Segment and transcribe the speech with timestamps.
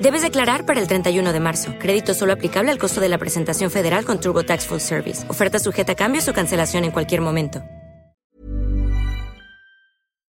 [0.00, 1.74] Debes declarar para el 31 de marzo.
[1.80, 5.28] Crédito solo aplicable al costo de la presentación federal con TurboTax Full Service.
[5.28, 7.64] Oferta sujeta a cambios o cancelación en cualquier momento.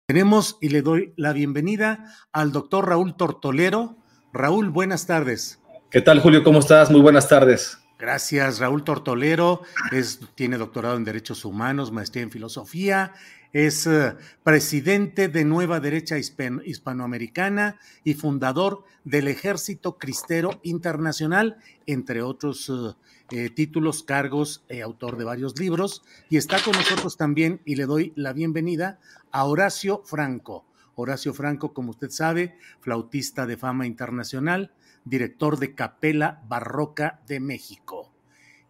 [0.08, 3.98] Tenemos y le doy la bienvenida al doctor Raúl Tortolero.
[4.32, 5.60] Raúl, buenas tardes.
[5.92, 6.44] ¿Qué tal, Julio?
[6.44, 6.90] ¿Cómo estás?
[6.90, 7.80] Muy buenas tardes.
[8.00, 9.62] Gracias, Raúl Tortolero.
[9.92, 13.12] Es, tiene doctorado en Derechos Humanos, maestría en Filosofía,
[13.54, 22.22] es uh, presidente de Nueva Derecha Hispan Hispanoamericana y fundador del Ejército Cristero Internacional, entre
[22.22, 22.96] otros uh,
[23.32, 26.04] eh, títulos, cargos, eh, autor de varios libros.
[26.30, 29.00] Y está con nosotros también, y le doy la bienvenida
[29.32, 30.66] a Horacio Franco.
[30.96, 34.74] Horacio Franco, como usted sabe, flautista de fama internacional,
[35.06, 38.12] director de Capela Barroca de México.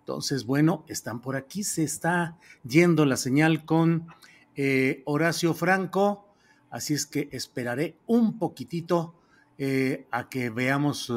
[0.10, 4.08] Entonces, bueno, están por aquí, se está yendo la señal con
[4.62, 6.28] eh, Horacio Franco,
[6.70, 9.16] así es que esperaré un poquitito
[9.58, 11.10] eh, a que veamos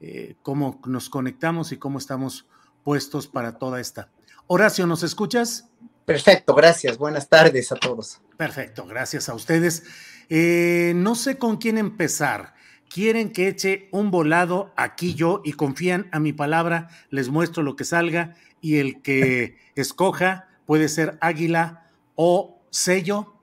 [0.00, 2.46] eh, cómo nos conectamos y cómo estamos
[2.82, 4.08] puestos para toda esta.
[4.46, 5.68] Horacio, ¿nos escuchas?
[6.06, 6.96] Perfecto, gracias.
[6.96, 8.22] Buenas tardes a todos.
[8.38, 9.82] Perfecto, gracias a ustedes.
[10.30, 12.54] Eh, no sé con quién empezar.
[12.88, 17.76] Quieren que eche un volado aquí yo y confían a mi palabra, les muestro lo
[17.76, 23.34] que salga y el que escoja puede ser águila o sello.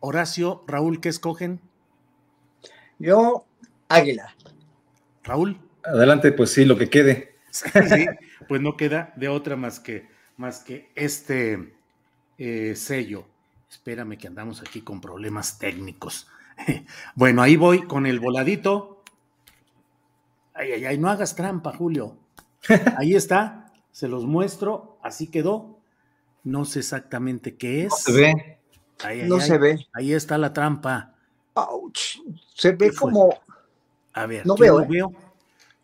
[0.00, 1.60] Horacio, Raúl, ¿qué escogen?
[2.98, 3.46] Yo,
[3.88, 4.34] águila.
[5.22, 5.58] Raúl.
[5.82, 7.36] Adelante, pues sí, lo que quede.
[7.50, 8.06] sí,
[8.46, 11.72] pues no queda de otra más que, más que este
[12.36, 13.24] eh, sello.
[13.70, 16.28] Espérame que andamos aquí con problemas técnicos.
[17.14, 19.02] bueno, ahí voy con el voladito.
[20.52, 22.18] Ay, ay, ay, no hagas trampa, Julio.
[22.96, 25.80] Ahí está, se los muestro, así quedó.
[26.44, 27.90] No sé exactamente qué es.
[27.90, 28.58] No se ve.
[29.26, 29.86] No se ve.
[29.92, 31.14] Ahí está la trampa.
[31.54, 32.18] Ouch.
[32.54, 33.38] Se ve como.
[34.12, 34.88] A ver, no yo veo, lo ¿eh?
[34.88, 35.12] veo.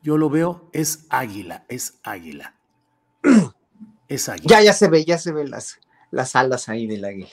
[0.02, 2.54] Yo lo veo, es águila, es águila.
[4.08, 4.48] es águila.
[4.48, 5.78] Ya, ya se ve, ya se ven las,
[6.10, 7.28] las alas ahí del águila.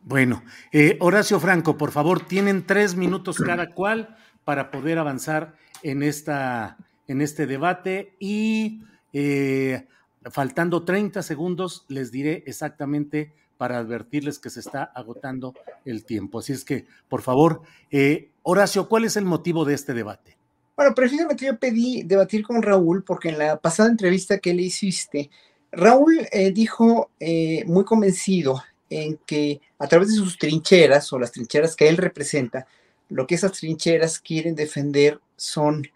[0.00, 6.04] Bueno, eh, Horacio Franco, por favor, tienen tres minutos cada cual para poder avanzar en,
[6.04, 6.76] esta,
[7.08, 9.88] en este debate y eh,
[10.30, 16.38] faltando 30 segundos les diré exactamente para advertirles que se está agotando el tiempo.
[16.38, 20.36] Así es que, por favor, eh, Horacio, ¿cuál es el motivo de este debate?
[20.76, 25.30] Bueno, precisamente yo pedí debatir con Raúl porque en la pasada entrevista que le hiciste,
[25.72, 31.32] Raúl eh, dijo eh, muy convencido en que a través de sus trincheras o las
[31.32, 32.66] trincheras que él representa,
[33.08, 35.88] lo que esas trincheras quieren defender son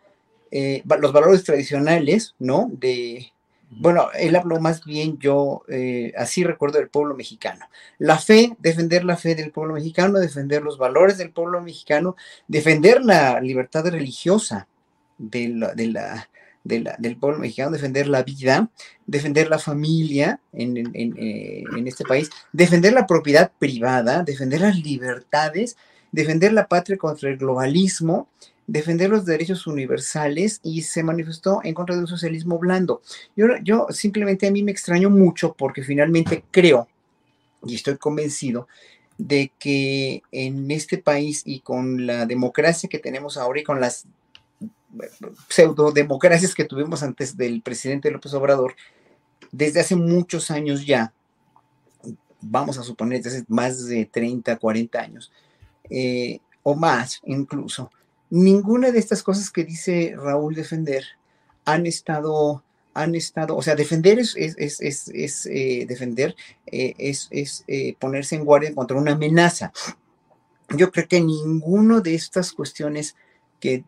[0.51, 2.69] los valores tradicionales, ¿no?
[2.73, 3.33] De,
[3.71, 7.67] bueno, él habló más bien yo, eh, así recuerdo del pueblo mexicano.
[7.99, 12.17] La fe, defender la fe del pueblo mexicano, defender los valores del pueblo mexicano,
[12.49, 14.67] defender la libertad religiosa
[15.19, 15.61] del
[17.21, 18.69] pueblo mexicano, defender la vida,
[19.07, 24.77] defender la familia en, en, eh, en, este país, defender la propiedad privada, defender las
[24.77, 25.77] libertades,
[26.11, 28.29] defender la patria contra el globalismo,
[28.71, 33.03] defender los derechos universales y se manifestó en contra de un socialismo blando.
[33.35, 36.87] Yo, yo simplemente a mí me extraño mucho porque finalmente creo
[37.67, 38.69] y estoy convencido
[39.19, 44.07] de que en este país y con la democracia que tenemos ahora y con las
[45.49, 48.77] pseudodemocracias que tuvimos antes del presidente López Obrador,
[49.51, 51.13] desde hace muchos años ya,
[52.41, 55.33] vamos a suponer desde hace más de 30, 40 años,
[55.91, 57.91] eh, o más incluso,
[58.31, 61.05] ninguna de estas cosas que dice Raúl defender
[61.65, 66.35] han estado, han estado, o sea, defender es, es, es, es, eh, defender,
[66.67, 67.29] eh, es,
[67.67, 69.73] eh, ponerse en guardia contra una amenaza.
[70.77, 73.17] Yo creo que ninguno de estas cuestiones
[73.59, 73.85] que,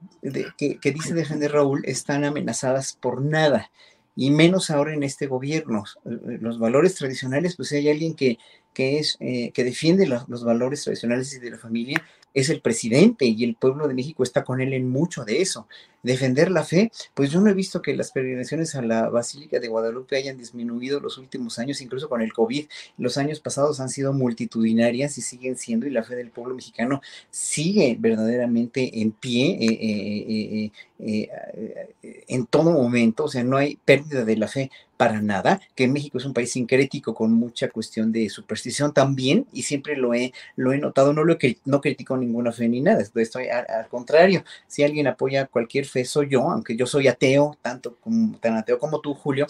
[0.58, 3.70] que, dice defender Raúl están amenazadas por nada.
[4.14, 5.84] y menos ahora en este gobierno.
[6.04, 8.38] Los valores tradicionales, pues hay alguien que,
[8.74, 12.02] que, es, eh, que defiende los, los, valores tradicionales y de la familia,
[12.34, 15.66] es el presidente y el pueblo de México está con él en mucho de eso.
[16.02, 19.68] Defender la fe, pues yo no he visto que las peregrinaciones a la Basílica de
[19.68, 22.66] Guadalupe hayan disminuido los últimos años, incluso con el COVID.
[22.98, 27.00] Los años pasados han sido multitudinarias y siguen siendo, y la fe del pueblo mexicano
[27.30, 30.72] sigue verdaderamente en pie eh, eh, eh,
[31.04, 36.18] en todo momento, o sea, no hay pérdida de la fe para nada, que México
[36.18, 40.72] es un país sincrético con mucha cuestión de superstición también, y siempre lo he, lo
[40.72, 44.44] he notado, no, lo he, no critico ninguna fe ni nada, estoy al, al, contrario,
[44.68, 48.78] si alguien apoya cualquier fe soy yo, aunque yo soy ateo, tanto como, tan ateo
[48.78, 49.46] como tú, Julio,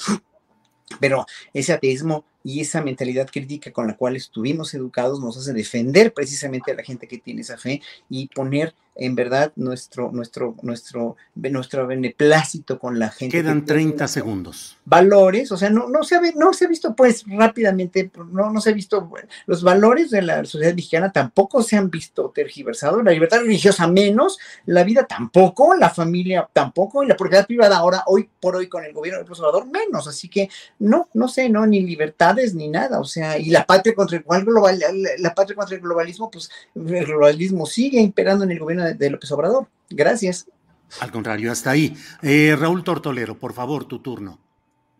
[1.00, 6.12] pero ese ateísmo y esa mentalidad crítica con la cual estuvimos educados nos hace defender
[6.12, 11.16] precisamente a la gente que tiene esa fe y poner en verdad nuestro, nuestro, nuestro,
[11.34, 13.38] nuestro beneplácito con la gente.
[13.38, 14.76] Quedan 30 segundos.
[14.84, 18.60] Valores, o sea, no, no, se ha, no se ha visto pues rápidamente, no, no
[18.60, 19.10] se ha visto,
[19.46, 24.38] los valores de la sociedad mexicana tampoco se han visto tergiversados, la libertad religiosa menos,
[24.66, 28.84] la vida tampoco, la familia tampoco, y la propiedad privada ahora, hoy por hoy con
[28.84, 31.82] el gobierno del conservador menos, así que no, no sé, no, ni
[32.34, 34.88] libertades ni nada, o sea, y la patria contra el global, la,
[35.18, 39.10] la patria contra el globalismo, pues el globalismo sigue imperando en el gobierno de, de
[39.10, 39.66] López Obrador.
[39.90, 40.46] Gracias.
[41.00, 41.96] Al contrario, hasta ahí.
[42.22, 44.38] Eh, Raúl Tortolero, por favor, tu turno.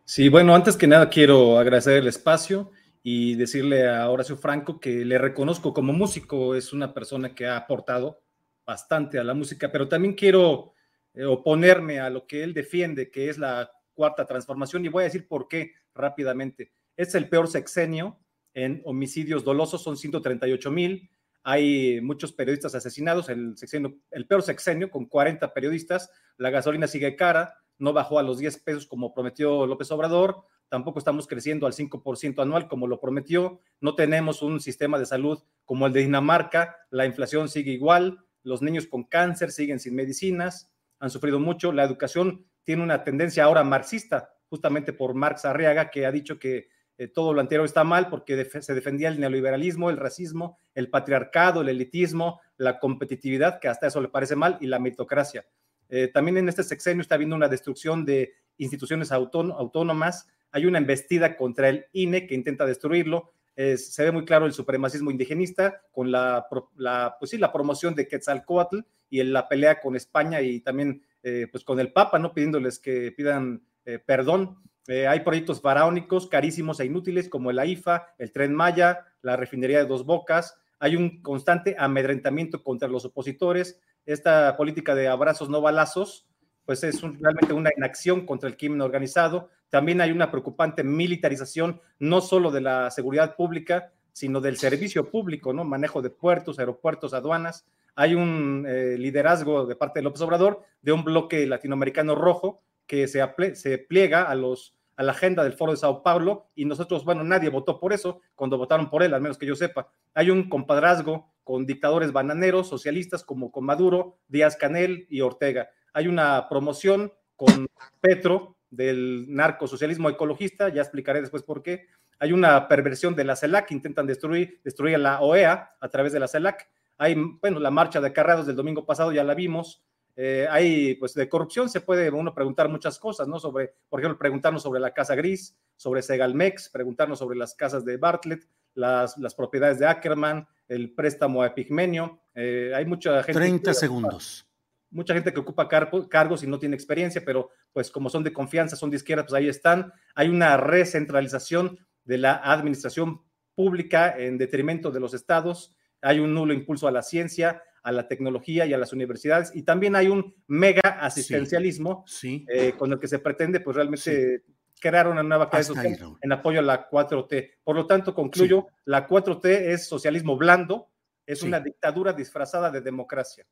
[0.05, 2.71] Sí, bueno, antes que nada quiero agradecer el espacio
[3.03, 7.57] y decirle a Horacio Franco que le reconozco como músico, es una persona que ha
[7.57, 8.21] aportado
[8.65, 10.73] bastante a la música, pero también quiero
[11.15, 15.07] eh, oponerme a lo que él defiende, que es la cuarta transformación, y voy a
[15.07, 16.73] decir por qué rápidamente.
[16.97, 18.19] Es el peor sexenio
[18.55, 21.11] en homicidios dolosos, son 138 mil,
[21.43, 27.17] hay muchos periodistas asesinados, el, sexenio, el peor sexenio con 40 periodistas, la gasolina sigue
[27.17, 31.73] cara, no bajó a los 10 pesos como prometió López Obrador, tampoco estamos creciendo al
[31.73, 36.77] 5% anual como lo prometió, no tenemos un sistema de salud como el de Dinamarca,
[36.91, 41.85] la inflación sigue igual, los niños con cáncer siguen sin medicinas, han sufrido mucho, la
[41.85, 46.69] educación tiene una tendencia ahora marxista, justamente por Marx Arriaga, que ha dicho que
[47.03, 51.61] eh, todo lo anterior está mal porque se defendía el neoliberalismo, el racismo, el patriarcado,
[51.61, 55.45] el elitismo, la competitividad, que hasta eso le parece mal, y la meritocracia.
[55.89, 61.37] Eh, también en este sexenio está habiendo una destrucción de instituciones autónomas, hay una embestida
[61.37, 66.47] contra el INE que intenta destruirlo, se ve muy claro el supremacismo indigenista con la,
[66.77, 68.79] la, pues sí, la promoción de Quetzalcoatl
[69.11, 72.33] y la pelea con España y también eh, pues con el Papa, ¿no?
[72.33, 73.63] Pidiéndoles que pidan
[74.07, 74.63] perdón.
[74.89, 79.79] Eh, hay proyectos faraónicos carísimos e inútiles como el AIFA, el Tren Maya, la refinería
[79.79, 80.57] de Dos Bocas.
[80.81, 83.81] Hay un constante amedrentamiento contra los opositores.
[84.05, 86.27] Esta política de abrazos no balazos,
[86.67, 89.51] pues es un, realmente una inacción contra el crimen organizado.
[89.71, 95.53] También hay una preocupante militarización, no solo de la seguridad pública, sino del servicio público,
[95.53, 95.65] ¿no?
[95.65, 97.65] Manejo de puertos, aeropuertos, aduanas.
[97.95, 103.09] Hay un eh, liderazgo de parte de López Obrador de un bloque latinoamericano rojo que
[103.09, 103.23] se,
[103.55, 107.25] se pliega a, los, a la agenda del Foro de Sao Paulo y nosotros, bueno,
[107.25, 109.89] nadie votó por eso cuando votaron por él, al menos que yo sepa.
[110.15, 115.71] Hay un compadrazgo con dictadores bananeros, socialistas como con Maduro, Díaz Canel y Ortega.
[115.93, 117.69] Hay una promoción con
[118.01, 121.87] Petro del narcosocialismo ecologista, ya explicaré después por qué.
[122.19, 126.21] Hay una perversión de la CELAC, intentan destruir, destruir a la OEA a través de
[126.21, 126.69] la CELAC.
[126.99, 129.83] Hay, bueno, la marcha de carrados del domingo pasado ya la vimos,
[130.15, 133.41] eh, hay, pues de corrupción se puede uno preguntar muchas cosas, ¿no?
[133.41, 137.97] Sobre, por ejemplo, preguntarnos sobre la Casa Gris, sobre Segalmex, preguntarnos sobre las casas de
[137.97, 142.21] Bartlett, las, las propiedades de Ackerman, el préstamo a Epigmenio.
[142.35, 143.41] Eh, hay mucha gente.
[143.41, 144.47] 30 que, segundos.
[144.91, 148.33] Mucha gente que ocupa car cargos y no tiene experiencia, pero pues como son de
[148.33, 149.93] confianza, son de izquierda, pues ahí están.
[150.15, 153.23] Hay una recentralización de la administración
[153.55, 155.75] pública en detrimento de los estados.
[156.03, 159.51] Hay un nulo impulso a la ciencia, a la tecnología y a las universidades.
[159.55, 162.47] Y también hay un mega asistencialismo sí, sí.
[162.49, 164.55] Eh, con el que se pretende pues realmente sí.
[164.81, 167.59] crear una nueva clase social en apoyo a la 4T.
[167.65, 170.91] Por lo tanto, concluyo, la 4T es socialismo blando,
[171.27, 173.47] es una dictadura disfrazada de democracia.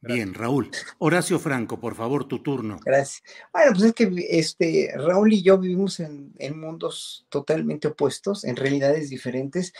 [0.00, 0.26] Gracias.
[0.26, 0.70] Bien, Raúl.
[0.98, 2.78] Horacio Franco, por favor, tu turno.
[2.84, 3.22] Gracias.
[3.52, 8.56] Bueno, pues es que este, Raúl y yo vivimos en, en mundos totalmente opuestos, en
[8.56, 9.72] realidades diferentes.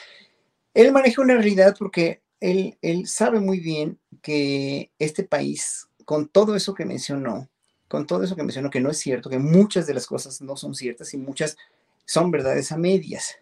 [0.72, 6.74] Él maneja una realidad porque él, sabe muy bien que este país, con todo eso
[6.74, 7.48] que mencionó,
[7.88, 10.56] con todo eso que mencionó, que no es cierto, que muchas de las cosas no
[10.56, 11.56] son ciertas y muchas
[12.04, 13.36] son verdades a medias.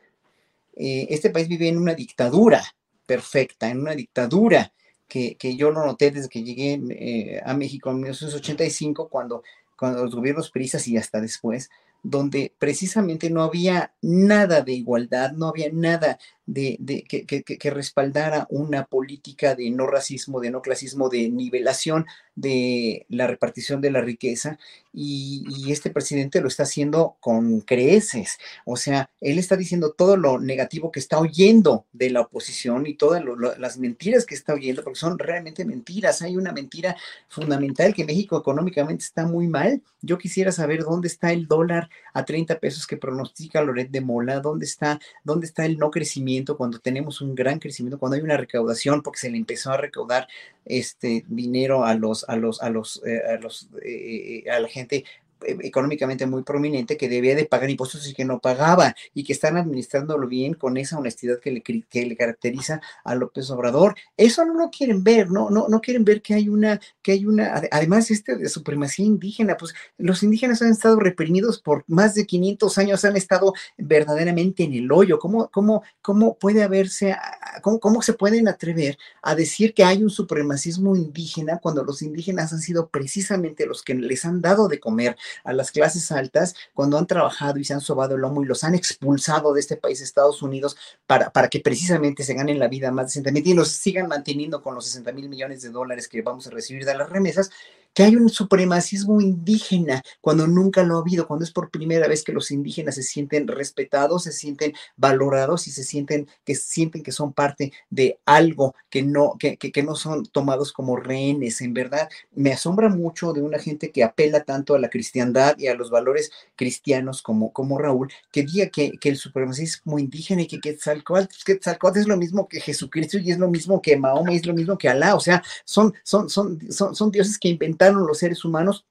[0.76, 2.62] Eh, este país vive en una dictadura
[3.04, 4.72] perfecta, en una dictadura
[5.08, 9.42] que, yo lo noté desde que llegué eh, a México en 1985, cuando,
[9.76, 11.68] cuando los gobiernos peristas y hasta después,
[12.02, 19.54] donde precisamente no había nada de igualdad, no había nada de, que, respaldara una política
[19.54, 24.58] de no racismo, de no clasismo, de nivelación de la repartición de la riqueza.
[24.92, 28.38] Y, este presidente lo está haciendo con creces.
[28.64, 32.94] O sea, él está diciendo todo lo negativo que está oyendo de la oposición y
[32.94, 33.22] todas
[33.58, 36.20] las mentiras que está oyendo, porque son realmente mentiras.
[36.22, 36.96] Hay una mentira
[37.28, 39.82] fundamental que México económicamente está muy mal.
[40.02, 44.40] Yo quisiera saber dónde está el dólar a 30 pesos que pronostica Loret de Mola,
[44.40, 48.36] dónde está, dónde está el no crecimiento cuando tenemos un gran crecimiento, cuando hay una
[48.36, 50.28] recaudación, porque se le empezó a recaudar
[50.64, 54.68] este dinero a los, a los, a los, eh, a los, eh, eh, a la
[54.68, 55.04] gente
[55.46, 59.56] económicamente muy prominente que debía de pagar impuestos y que no pagaba y que están
[59.56, 63.94] administrándolo bien con esa honestidad que le, que le caracteriza a López Obrador.
[64.16, 67.26] Eso no lo quieren ver, no, no, no quieren ver que hay una, que hay
[67.26, 72.26] una, además este de supremacía indígena, pues los indígenas han estado reprimidos por más de
[72.26, 75.18] 500 años, han estado verdaderamente en el hoyo.
[75.18, 77.16] ¿Cómo, cómo, cómo puede haberse,
[77.62, 82.52] cómo, cómo se pueden atrever a decir que hay un supremacismo indígena cuando los indígenas
[82.52, 86.98] han sido precisamente los que les han dado de comer, a las clases altas cuando
[86.98, 90.00] han trabajado y se han sobado el lomo y los han expulsado de este país,
[90.00, 94.08] Estados Unidos, para, para que precisamente se ganen la vida más decentemente y los sigan
[94.08, 97.50] manteniendo con los 60 mil millones de dólares que vamos a recibir de las remesas,
[97.94, 102.24] que hay un supremacismo indígena cuando nunca lo ha habido, cuando es por primera vez
[102.24, 107.12] que los indígenas se sienten respetados, se sienten valorados y se sienten que sienten que
[107.12, 111.60] son parte de algo que no que, que, no son tomados como rehenes.
[111.60, 115.66] En verdad, me asombra mucho de una gente que apela tanto a la cristiandad y
[115.66, 120.46] a los valores cristianos como, como Raúl, que diga que, que el supremacismo indígena y
[120.46, 124.32] que Quetzalcóatl, pues Quetzalcóatl es lo mismo que Jesucristo y es lo mismo que Mahoma
[124.32, 127.48] y es lo mismo que Alá, o sea, son, son, son, son, son dioses que
[127.48, 128.86] inventaron los seres humanos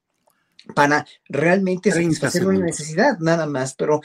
[0.76, 3.74] para realmente satisfacer una necesidad, nada más.
[3.76, 4.02] Pero,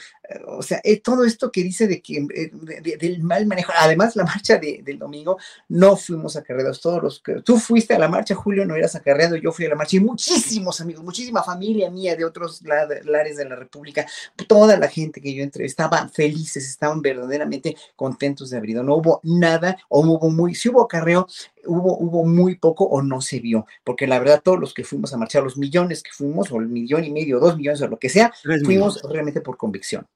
[0.47, 4.23] o sea, eh, todo esto que dice de que eh, del mal manejo, además la
[4.25, 5.37] marcha del domingo,
[5.69, 9.35] no fuimos acarreados, todos los que tú fuiste a la marcha, Julio, no eras acarreado,
[9.35, 13.45] yo fui a la marcha y muchísimos amigos, muchísima familia mía de otros lares de
[13.45, 14.05] la República,
[14.47, 18.83] toda la gente que yo entrevistaba felices, estaban verdaderamente contentos de haber ido.
[18.83, 21.27] No hubo nada, o hubo muy, si hubo acarreo,
[21.65, 25.13] hubo, hubo muy poco o no se vio, porque la verdad todos los que fuimos
[25.13, 27.99] a marchar, los millones que fuimos, o el millón y medio, dos millones o lo
[27.99, 28.31] que sea,
[28.63, 30.07] fuimos realmente por convicción.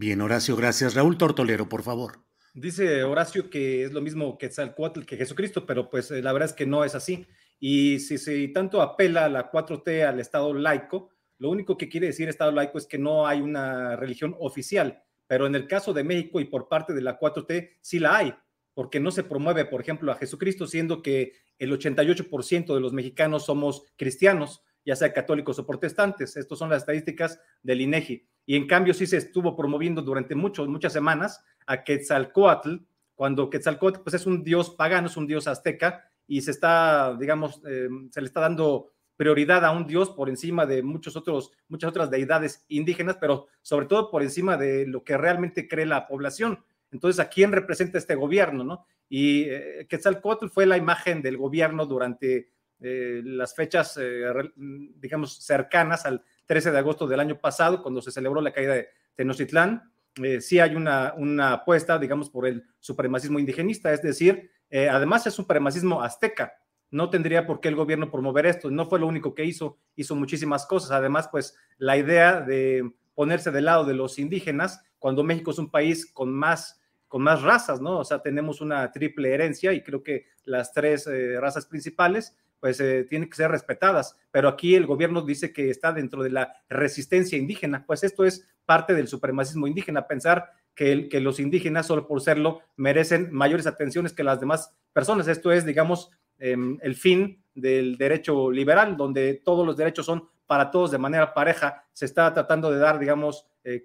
[0.00, 0.94] Bien, Horacio, gracias.
[0.94, 2.20] Raúl Tortolero, por favor.
[2.54, 6.50] Dice Horacio que es lo mismo que Tzalcoatl que Jesucristo, pero pues eh, la verdad
[6.50, 7.26] es que no es así.
[7.58, 12.06] Y si, si tanto apela a la 4T al Estado laico, lo único que quiere
[12.06, 16.04] decir Estado laico es que no hay una religión oficial, pero en el caso de
[16.04, 18.34] México y por parte de la 4T sí la hay
[18.74, 23.46] porque no se promueve, por ejemplo, a Jesucristo, siendo que el 88% de los mexicanos
[23.46, 26.36] somos cristianos, ya sea católicos o protestantes.
[26.36, 28.28] Estas son las estadísticas del INEGI.
[28.48, 32.76] Y en cambio sí se estuvo promoviendo durante muchos, muchas semanas a Quetzalcoatl,
[33.14, 37.60] cuando Quetzalcoatl pues, es un dios pagano, es un dios azteca, y se está, digamos,
[37.68, 41.90] eh, se le está dando prioridad a un dios por encima de muchos otros, muchas
[41.90, 46.64] otras deidades indígenas, pero sobre todo por encima de lo que realmente cree la población.
[46.90, 48.64] Entonces, ¿a quién representa este gobierno?
[48.64, 48.86] ¿no?
[49.10, 52.48] Y eh, Quetzalcoatl fue la imagen del gobierno durante
[52.80, 54.24] eh, las fechas, eh,
[54.56, 58.88] digamos, cercanas al 13 de agosto del año pasado, cuando se celebró la caída de
[59.14, 59.92] Tenochtitlán.
[60.40, 64.50] sí hay una, una, apuesta, digamos, por el supremacismo indigenista, es decir,
[64.90, 66.54] además es supremacismo azteca.
[66.90, 68.70] No tendría por qué el gobierno promover esto.
[68.70, 70.90] No fue lo único que hizo, hizo muchísimas cosas.
[70.90, 75.70] Además, pues la idea de ponerse del lado de los indígenas, cuando México es un
[75.70, 77.98] país con más con más razas, ¿no?
[77.98, 82.80] O sea, tenemos una triple herencia y creo que las tres eh, razas principales pues
[82.80, 86.54] eh, tienen que ser respetadas, pero aquí el gobierno dice que está dentro de la
[86.68, 92.06] resistencia indígena, pues esto es parte del supremacismo indígena, pensar que, que los indígenas, solo
[92.06, 95.26] por serlo, merecen mayores atenciones que las demás personas.
[95.26, 100.70] Esto es, digamos, em, el fin del derecho liberal, donde todos los derechos son para
[100.70, 103.82] todos de manera pareja, se está tratando de dar, digamos, eh,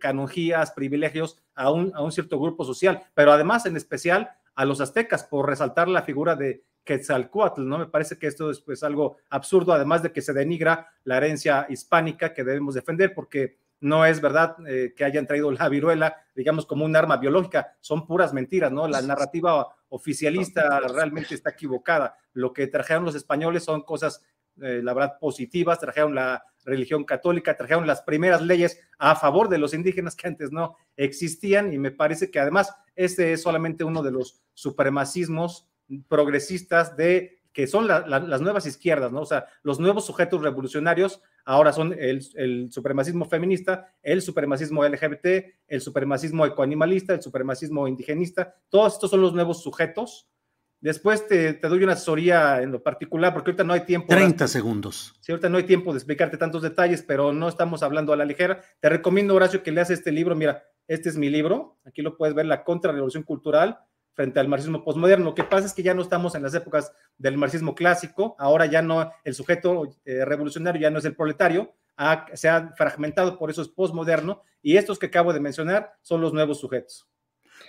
[0.76, 5.24] privilegios a un, a un cierto grupo social, pero además en especial a los aztecas
[5.24, 7.78] por resaltar la figura de Quetzalcoatl, ¿no?
[7.78, 11.66] Me parece que esto es pues algo absurdo, además de que se denigra la herencia
[11.70, 16.66] hispánica que debemos defender, porque no es verdad eh, que hayan traído la viruela, digamos,
[16.66, 18.88] como un arma biológica, son puras mentiras, ¿no?
[18.88, 22.16] La narrativa oficialista realmente está equivocada.
[22.32, 24.24] Lo que trajeron los españoles son cosas,
[24.62, 29.58] eh, la verdad, positivas, trajeron la religión católica, trajeron las primeras leyes a favor de
[29.58, 34.02] los indígenas que antes no existían y me parece que además este es solamente uno
[34.02, 35.68] de los supremacismos
[36.08, 39.22] progresistas de que son las nuevas izquierdas, ¿no?
[39.22, 45.28] O sea, los nuevos sujetos revolucionarios ahora son el, el, supremacismo feminista, el supremacismo LGBT,
[45.68, 50.28] el supremacismo ecoanimalista, el supremacismo indigenista, todos estos son los nuevos sujetos.
[50.82, 54.08] Después te, te, doy una asesoría en lo particular, porque ahorita no hay tiempo.
[54.08, 55.14] 30 segundos.
[55.22, 58.26] Sí, ahorita no hay tiempo de explicarte tantos detalles, pero no estamos hablando a la
[58.26, 58.62] ligera.
[58.82, 60.36] Te recomiendo, Horacio, que leas este libro.
[60.36, 61.78] Mira, este es mi libro.
[61.86, 63.80] Aquí lo puedes ver, La Contrarrevolución Cultural
[64.14, 65.26] frente al marxismo postmoderno.
[65.26, 68.66] Lo que pasa es que ya no estamos en las épocas del marxismo clásico, ahora
[68.66, 71.74] ya no, el sujeto eh, revolucionario ya no es el proletario,
[72.34, 76.34] se ha fragmentado, por eso es postmoderno, y estos que acabo de mencionar son los
[76.34, 77.08] nuevos sujetos.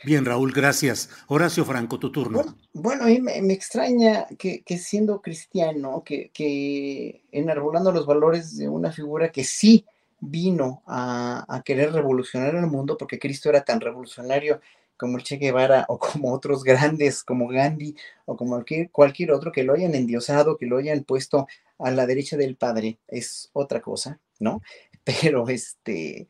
[0.05, 1.09] Bien, Raúl, gracias.
[1.29, 2.43] Horacio Franco, tu turno.
[2.73, 8.93] Bueno, a mí me, extraña que, siendo cristiano, que, que enarbolando los valores de una
[8.93, 9.87] figura que sí
[10.21, 14.61] vino a, a, querer revolucionar el mundo, porque Cristo era tan revolucionario
[14.97, 19.53] como el Che Guevara o como otros grandes como Gandhi o como cualquier, cualquier otro
[19.53, 21.47] que lo hayan endiosado, que lo hayan puesto
[21.79, 24.63] a la derecha del Padre, es otra cosa, ¿no?
[25.05, 26.29] Pero este,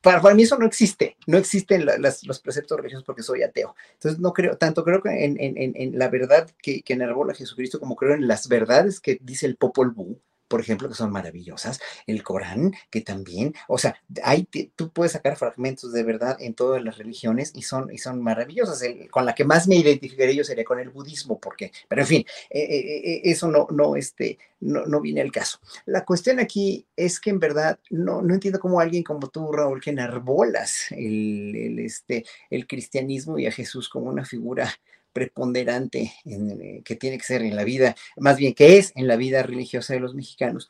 [0.00, 3.74] para, mí eso no existe, no existen los preceptos religiosos porque soy ateo.
[3.94, 8.14] Entonces no creo, tanto creo que en, la verdad que, que enarbola Jesucristo como creo
[8.14, 12.72] en las verdades que dice el Popol Vuh, por ejemplo, que son maravillosas, el Corán,
[12.90, 17.52] que también, o sea, hay, tú puedes sacar fragmentos de verdad en todas las religiones
[17.54, 18.82] y son, y son maravillosas.
[19.10, 22.24] con la que más me identificaría yo sería con el budismo, porque, pero en fin,
[22.50, 25.58] eh, eh, eh, eso no, no, este, no, no viene al caso.
[25.86, 29.80] La cuestión aquí es que en verdad no, no entiendo cómo alguien como tú, Raúl,
[29.80, 34.72] que enarbolas el, el, este, el cristianismo y a Jesús como una figura
[35.14, 39.16] preponderante eh, que tiene que ser en la vida, más bien que es en la
[39.16, 40.68] vida religiosa de los mexicanos,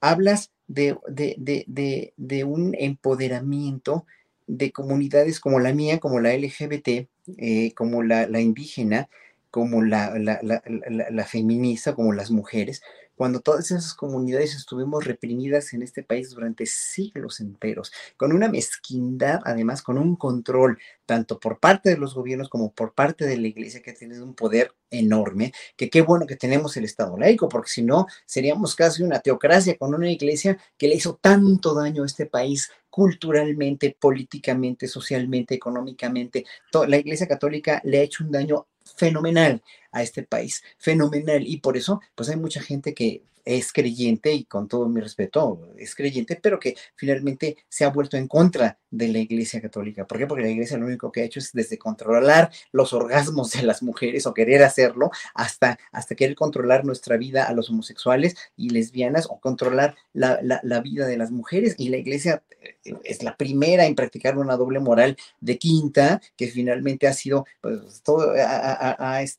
[0.00, 4.06] hablas de, de, un empoderamiento
[4.46, 9.08] de comunidades como la mía, como la LGBT, eh, como la, indígena,
[9.50, 12.82] como la, la, feminista, como las mujeres,
[13.16, 19.40] cuando todas esas comunidades estuvimos reprimidas en este país durante siglos enteros, con una mezquindad,
[19.44, 23.48] además, con un control, tanto por parte de los gobiernos como por parte de la
[23.48, 27.48] iglesia, que ha tenido un poder enorme, que qué bueno que tenemos el Estado laico,
[27.48, 32.02] porque si no, seríamos casi una teocracia con una iglesia que le hizo tanto daño
[32.02, 36.44] a este país culturalmente, políticamente, socialmente, económicamente.
[36.88, 41.46] La Iglesia Católica le ha hecho un daño fenomenal a este país, fenomenal.
[41.46, 45.72] Y por eso, pues hay mucha gente que es creyente y con todo mi respeto,
[45.78, 50.04] es creyente, pero que finalmente se ha vuelto en contra de la Iglesia Católica.
[50.06, 50.26] ¿Por qué?
[50.26, 53.82] Porque la Iglesia lo único que ha hecho es desde controlar los orgasmos de las
[53.82, 59.26] mujeres o querer hacerlo, hasta, hasta querer controlar nuestra vida a los homosexuales y lesbianas
[59.30, 61.76] o controlar la, la vida de las mujeres.
[61.78, 62.42] Y la Iglesia
[62.84, 67.46] eh, es la primera en practicar una doble moral de quinta, que finalmente ha sido,
[67.60, 68.32] pues, todo,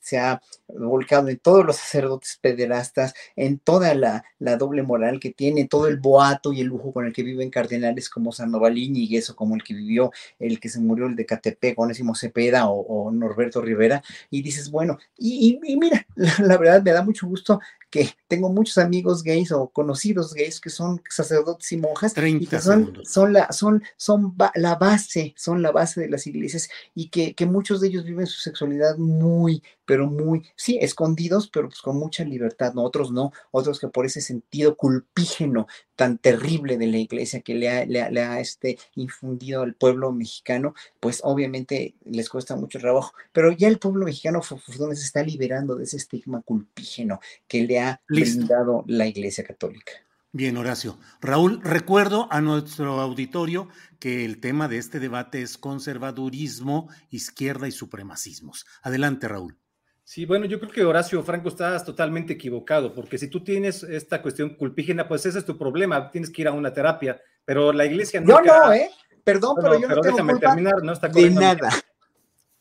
[0.02, 4.24] se ha volcado en todos los sacerdotes pederastas, en toda la,
[4.58, 8.10] doble moral que tiene, todo el boato y el lujo con el que viven cardenales
[8.10, 11.78] como Sandoval Íñiguez o como el que vivió, el que se murió, el de Catepec,
[11.80, 17.28] Onésimo Cepeda o, Norberto Rivera, y dices, bueno, y, mira, la, verdad me da mucho
[17.28, 22.46] gusto que tengo muchos amigos gays o conocidos gays que son sacerdotes y monjas y
[22.46, 27.10] que son, son, la, son, son la base, son la base de las iglesias y
[27.10, 31.82] que, que muchos de ellos viven su sexualidad muy, pero muy, sí, escondidos, pero pues
[31.82, 32.84] con mucha libertad, ¿no?
[32.84, 37.70] Otros no, otros que por ese sentido culpígeno tan terrible de la iglesia que le
[37.70, 43.52] ha, le ha, este, infundido al pueblo mexicano, pues obviamente les cuesta mucho trabajo, pero
[43.52, 44.56] ya el pueblo mexicano se
[44.94, 49.94] está liberando de ese estigma culpígeno que le ha brindado la iglesia católica.
[50.32, 51.00] Bien, Horacio.
[51.22, 57.72] Raúl, recuerdo a nuestro auditorio que el tema de este debate es conservadurismo, izquierda y
[57.72, 58.66] supremacismos.
[58.84, 59.58] Adelante, Raúl.
[60.04, 64.22] Sí, bueno, yo creo que Horacio Franco estás totalmente equivocado, porque si tú tienes esta
[64.22, 67.86] cuestión culpígena, pues ese es tu problema, tienes que ir a una terapia, pero la
[67.86, 68.28] iglesia no.
[68.28, 68.90] Yo no, ¿eh?
[69.24, 71.70] Perdón, pero yo no tengo déjame culpa terminar, no está de nada.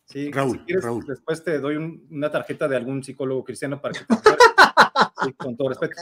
[0.07, 1.05] Sí, Raúl, Raúl.
[1.07, 1.77] Después te doy
[2.11, 4.15] una tarjeta de algún psicólogo cristiano para que te
[5.25, 5.95] sí, con todo respeto.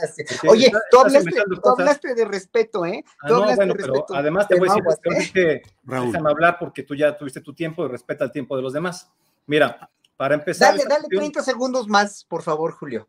[0.49, 3.03] Oye, tú, hablaste, de respeto, ¿eh?
[3.21, 4.75] Ah, no, bueno, pero además te voy a
[5.15, 8.61] decir que, déjame hablar porque tú ya tuviste tu tiempo y respeta el tiempo de
[8.61, 9.09] los demás.
[9.47, 10.71] Mira, para empezar.
[10.75, 13.07] Dale, dale 30 segundos más, por favor, Julio.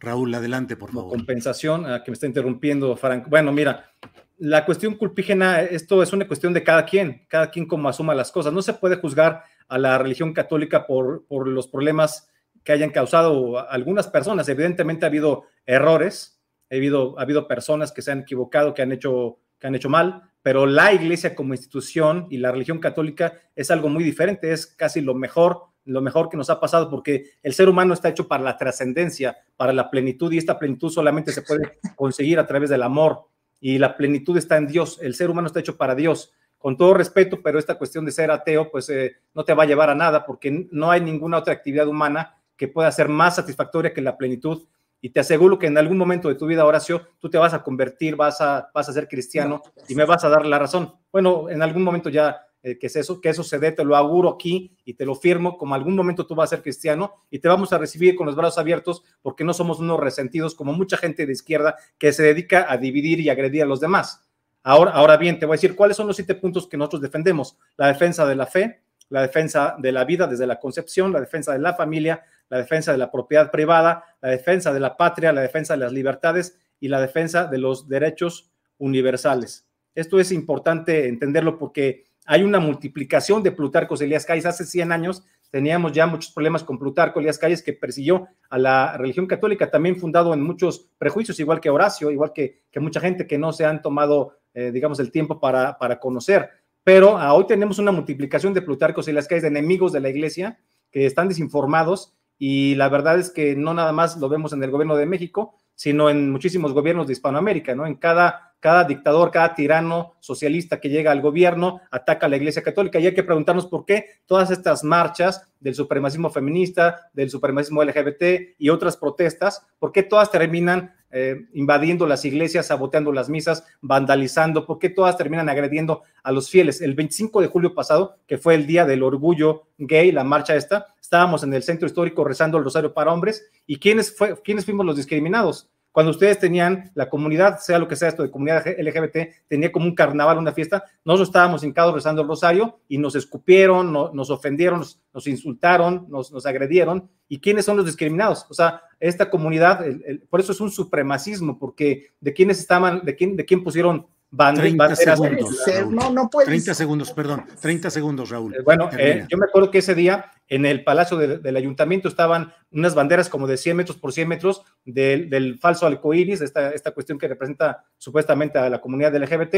[0.00, 1.10] Raúl, adelante, por favor.
[1.10, 3.28] Compensación, a que me está interrumpiendo, Frank.
[3.28, 3.92] Bueno, mira,
[4.38, 8.30] la cuestión culpígena, esto es una cuestión de cada quien, cada quien como asuma las
[8.30, 8.52] cosas.
[8.52, 12.28] No se puede juzgar a la religión católica por, por los problemas
[12.66, 14.48] que hayan causado algunas personas.
[14.48, 18.90] Evidentemente ha habido errores, ha habido, ha habido personas que se han equivocado, que han
[18.90, 23.70] hecho que han hecho mal, pero la iglesia como institución y la religión católica es
[23.70, 27.54] algo muy diferente, es casi lo mejor lo mejor que nos ha pasado, porque el
[27.54, 31.42] ser humano está hecho para la trascendencia, para la plenitud, y esta plenitud solamente se
[31.42, 33.28] puede conseguir a través del amor,
[33.60, 36.32] y la plenitud está en Dios, el ser humano está hecho para Dios.
[36.58, 39.66] Con todo respeto, pero esta cuestión de ser ateo, pues eh, no te va a
[39.66, 43.92] llevar a nada, porque no hay ninguna otra actividad humana que pueda ser más satisfactoria
[43.92, 44.66] que la plenitud.
[45.00, 47.62] Y te aseguro que en algún momento de tu vida, Horacio, tú te vas a
[47.62, 50.94] convertir, vas a, vas a ser cristiano y me vas a dar la razón.
[51.12, 53.94] Bueno, en algún momento ya eh, que es eso, que eso se dé, te lo
[53.94, 57.38] auguro aquí y te lo firmo, como algún momento tú vas a ser cristiano y
[57.38, 60.96] te vamos a recibir con los brazos abiertos porque no somos unos resentidos como mucha
[60.96, 64.28] gente de izquierda que se dedica a dividir y agredir a los demás.
[64.64, 67.56] Ahora, ahora bien, te voy a decir cuáles son los siete puntos que nosotros defendemos.
[67.76, 71.52] La defensa de la fe, la defensa de la vida desde la concepción, la defensa
[71.52, 75.40] de la familia, la defensa de la propiedad privada, la defensa de la patria, la
[75.40, 79.66] defensa de las libertades y la defensa de los derechos universales.
[79.94, 84.46] Esto es importante entenderlo porque hay una multiplicación de Plutarcos Elías Calles.
[84.46, 88.96] Hace 100 años teníamos ya muchos problemas con Plutarco Elías Calles, que persiguió a la
[88.96, 93.26] religión católica, también fundado en muchos prejuicios, igual que Horacio, igual que, que mucha gente
[93.26, 96.50] que no se han tomado, eh, digamos, el tiempo para, para conocer.
[96.82, 100.58] Pero hoy tenemos una multiplicación de Plutarcos Elías Calles, de enemigos de la iglesia,
[100.90, 104.70] que están desinformados, y la verdad es que no nada más lo vemos en el
[104.70, 107.86] gobierno de México, sino en muchísimos gobiernos de Hispanoamérica, ¿no?
[107.86, 112.62] En cada cada dictador, cada tirano socialista que llega al gobierno ataca a la Iglesia
[112.62, 112.98] Católica.
[112.98, 118.56] Y hay que preguntarnos por qué todas estas marchas del supremacismo feminista, del supremacismo LGBT
[118.58, 124.66] y otras protestas, por qué todas terminan eh, invadiendo las iglesias, saboteando las misas, vandalizando,
[124.66, 126.82] por qué todas terminan agrediendo a los fieles.
[126.82, 130.88] El 25 de julio pasado, que fue el día del orgullo gay, la marcha esta,
[131.00, 133.48] estábamos en el centro histórico rezando el rosario para hombres.
[133.66, 135.70] ¿Y quiénes, fue, quiénes fuimos los discriminados?
[135.96, 139.86] Cuando ustedes tenían la comunidad, sea lo que sea esto de comunidad LGBT, tenía como
[139.86, 144.80] un carnaval, una fiesta, nosotros estábamos hincados rezando el rosario y nos escupieron, nos ofendieron,
[145.14, 147.08] nos, insultaron, nos, agredieron.
[147.28, 148.44] ¿Y quiénes son los discriminados?
[148.50, 149.86] O sea, esta comunidad,
[150.28, 154.96] por eso es un supremacismo, porque de quiénes estaban, de quién, de quién pusieron 30
[154.96, 155.56] segundos,
[155.88, 158.54] no, no 30 segundos, perdón, 30 segundos, Raúl.
[158.54, 162.52] Eh, bueno, eh, yo me acuerdo que ese día en el Palacio del Ayuntamiento estaban
[162.70, 166.92] unas banderas como de 100 metros por 100 metros del, del falso arcoíris, esta, esta
[166.92, 169.54] cuestión que representa supuestamente a la comunidad LGBT,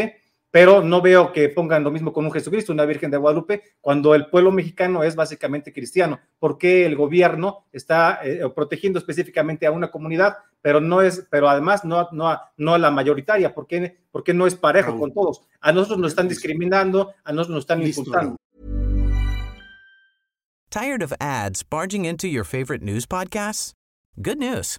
[0.50, 4.14] pero no veo que pongan lo mismo con un Jesucristo, una Virgen de Guadalupe, cuando
[4.14, 6.20] el pueblo mexicano es básicamente cristiano.
[6.38, 11.48] ¿Por qué el gobierno está eh, protegiendo específicamente a una comunidad, pero no es, pero
[11.48, 13.54] además no, no, no a la mayoritaria?
[13.54, 13.98] ¿Por qué,
[14.34, 15.42] no es parejo con todos?
[15.60, 18.36] A nosotros nos están discriminando, a nosotros nos están insultando.
[20.70, 23.72] Tired of ads barging into your favorite news podcasts?
[24.20, 24.78] Good news.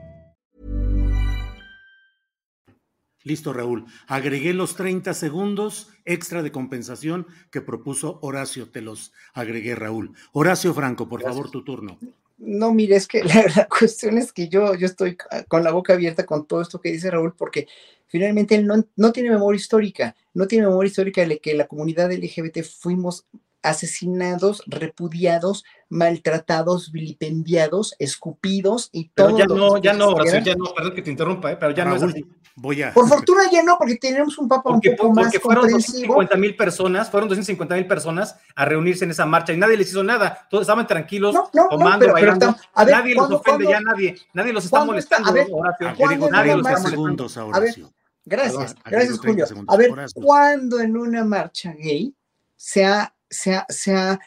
[3.23, 3.85] Listo, Raúl.
[4.07, 8.69] Agregué los 30 segundos extra de compensación que propuso Horacio.
[8.69, 10.13] Te los agregué, Raúl.
[10.31, 11.99] Horacio Franco, por favor, tu turno.
[12.37, 13.23] No, mire, es que
[13.55, 15.15] la, cuestión es que yo, yo estoy
[15.47, 17.67] con la boca abierta con todo esto que dice Raúl, porque
[18.07, 22.11] finalmente él no, no tiene memoria histórica, no tiene memoria histórica de que la comunidad
[22.11, 23.27] LGBT fuimos
[23.61, 29.37] asesinados, repudiados, maltratados, vilipendiados, escupidos y todo.
[29.37, 31.57] ya no, ya no, Horacio, ya no, perdón que te interrumpa, ¿eh?
[31.57, 32.25] pero ya no es así.
[32.55, 32.93] Voy a...
[32.93, 36.55] Por fortuna ya no, porque tenemos un papa porque, un poco porque fueron 250 mil
[36.55, 40.47] personas, fueron 250 mil personas a reunirse en esa marcha y nadie les hizo nada,
[40.49, 41.35] todos estaban tranquilos,
[41.69, 46.55] tomando, bailando, nadie los ofende ya, nadie, nadie los está molestando, a ver, Horacio, nadie
[46.55, 47.55] los está molestando.
[47.55, 47.75] A ver,
[48.23, 49.45] gracias, gracias Julio.
[49.67, 52.13] A ver, ¿cuándo en una marcha gay
[52.55, 54.19] se ha, se ha, se ha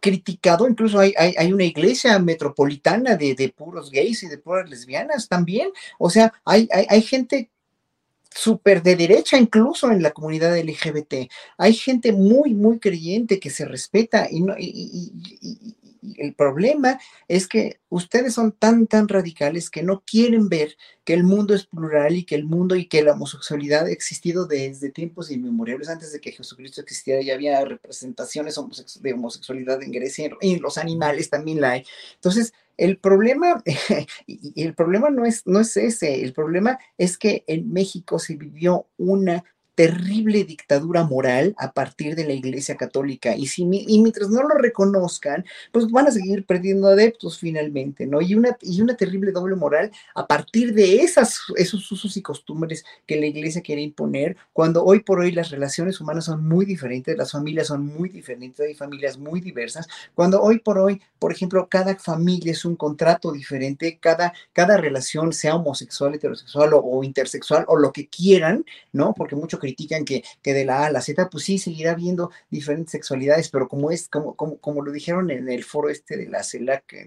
[0.00, 5.28] criticado, incluso hay, hay, una iglesia metropolitana de, de, puros gays y de puras lesbianas
[5.28, 5.70] también.
[5.98, 7.50] O sea, hay, hay, hay gente
[8.38, 11.30] súper de derecha incluso en la comunidad LGBT.
[11.56, 15.12] Hay gente muy, muy creyente que se respeta y, no, y,
[16.16, 21.24] el problema es que ustedes son tan, tan radicales que no quieren ver que el
[21.24, 25.30] mundo es plural y que el mundo y que la homosexualidad ha existido desde tiempos
[25.30, 25.88] inmemoriales.
[25.88, 28.58] Antes de que Jesucristo existiera ya había representaciones
[29.00, 31.84] de homosexualidad en Grecia y en los animales también la hay.
[32.14, 33.62] Entonces, el problema,
[34.56, 38.86] el problema no es, no es ese, el problema es que en México se vivió
[38.96, 39.44] una
[39.78, 43.36] terrible dictadura moral a partir de la Iglesia Católica.
[43.36, 48.20] Y, si, y mientras no lo reconozcan, pues van a seguir perdiendo adeptos finalmente, ¿no?
[48.20, 52.84] Y una, y una terrible doble moral a partir de esas, esos usos y costumbres
[53.06, 57.16] que la Iglesia quiere imponer, cuando hoy por hoy las relaciones humanas son muy diferentes,
[57.16, 59.86] las familias son muy diferentes, hay familias muy diversas,
[60.16, 65.32] cuando hoy por hoy, por ejemplo, cada familia es un contrato diferente, cada, cada relación,
[65.32, 69.14] sea homosexual, heterosexual o, o intersexual o lo que quieran, ¿no?
[69.14, 71.94] Porque mucho que critican que, que de la A a la Z, pues sí, seguirá
[71.94, 76.16] viendo diferentes sexualidades, pero como es, como, como, como lo dijeron en el foro este
[76.16, 77.06] de la CELAC,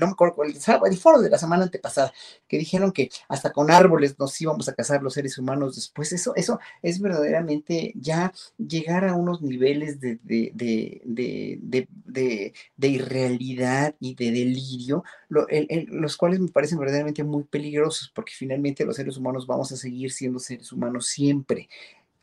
[0.00, 0.54] no me acuerdo cuál,
[0.86, 2.12] el foro de la semana antepasada,
[2.48, 6.34] que dijeron que hasta con árboles nos íbamos a casar los seres humanos después, eso,
[6.34, 14.14] eso es verdaderamente ya llegar a unos niveles de, de, de, de, de irrealidad y
[14.14, 19.70] de delirio, los cuales me parecen verdaderamente muy peligrosos, porque finalmente los seres humanos vamos
[19.72, 21.68] a seguir siendo seres humanos siempre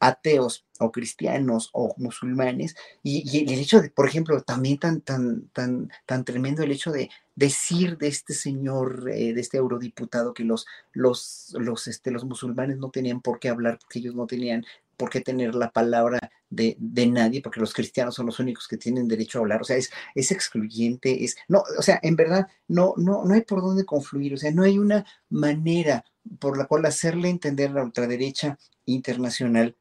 [0.02, 5.90] ateos o cristianos o musulmanes, y, el hecho de, por ejemplo, también tan, tan, tan,
[6.08, 10.66] tan tremendo el hecho de decir de este señor, eh, de este eurodiputado, que los,
[10.92, 14.66] los, los, este, los musulmanes no tenían por qué hablar, porque ellos no tenían
[14.98, 18.78] por qué tener la palabra de, de, nadie, porque los cristianos son los únicos que
[18.78, 22.48] tienen derecho a hablar, o sea, es, es excluyente, es, no, o sea, en verdad,
[22.68, 26.06] no, no, no hay por dónde confluir, o sea, no hay una manera
[26.40, 29.76] por la cual hacerle entender a la ultraderecha internacional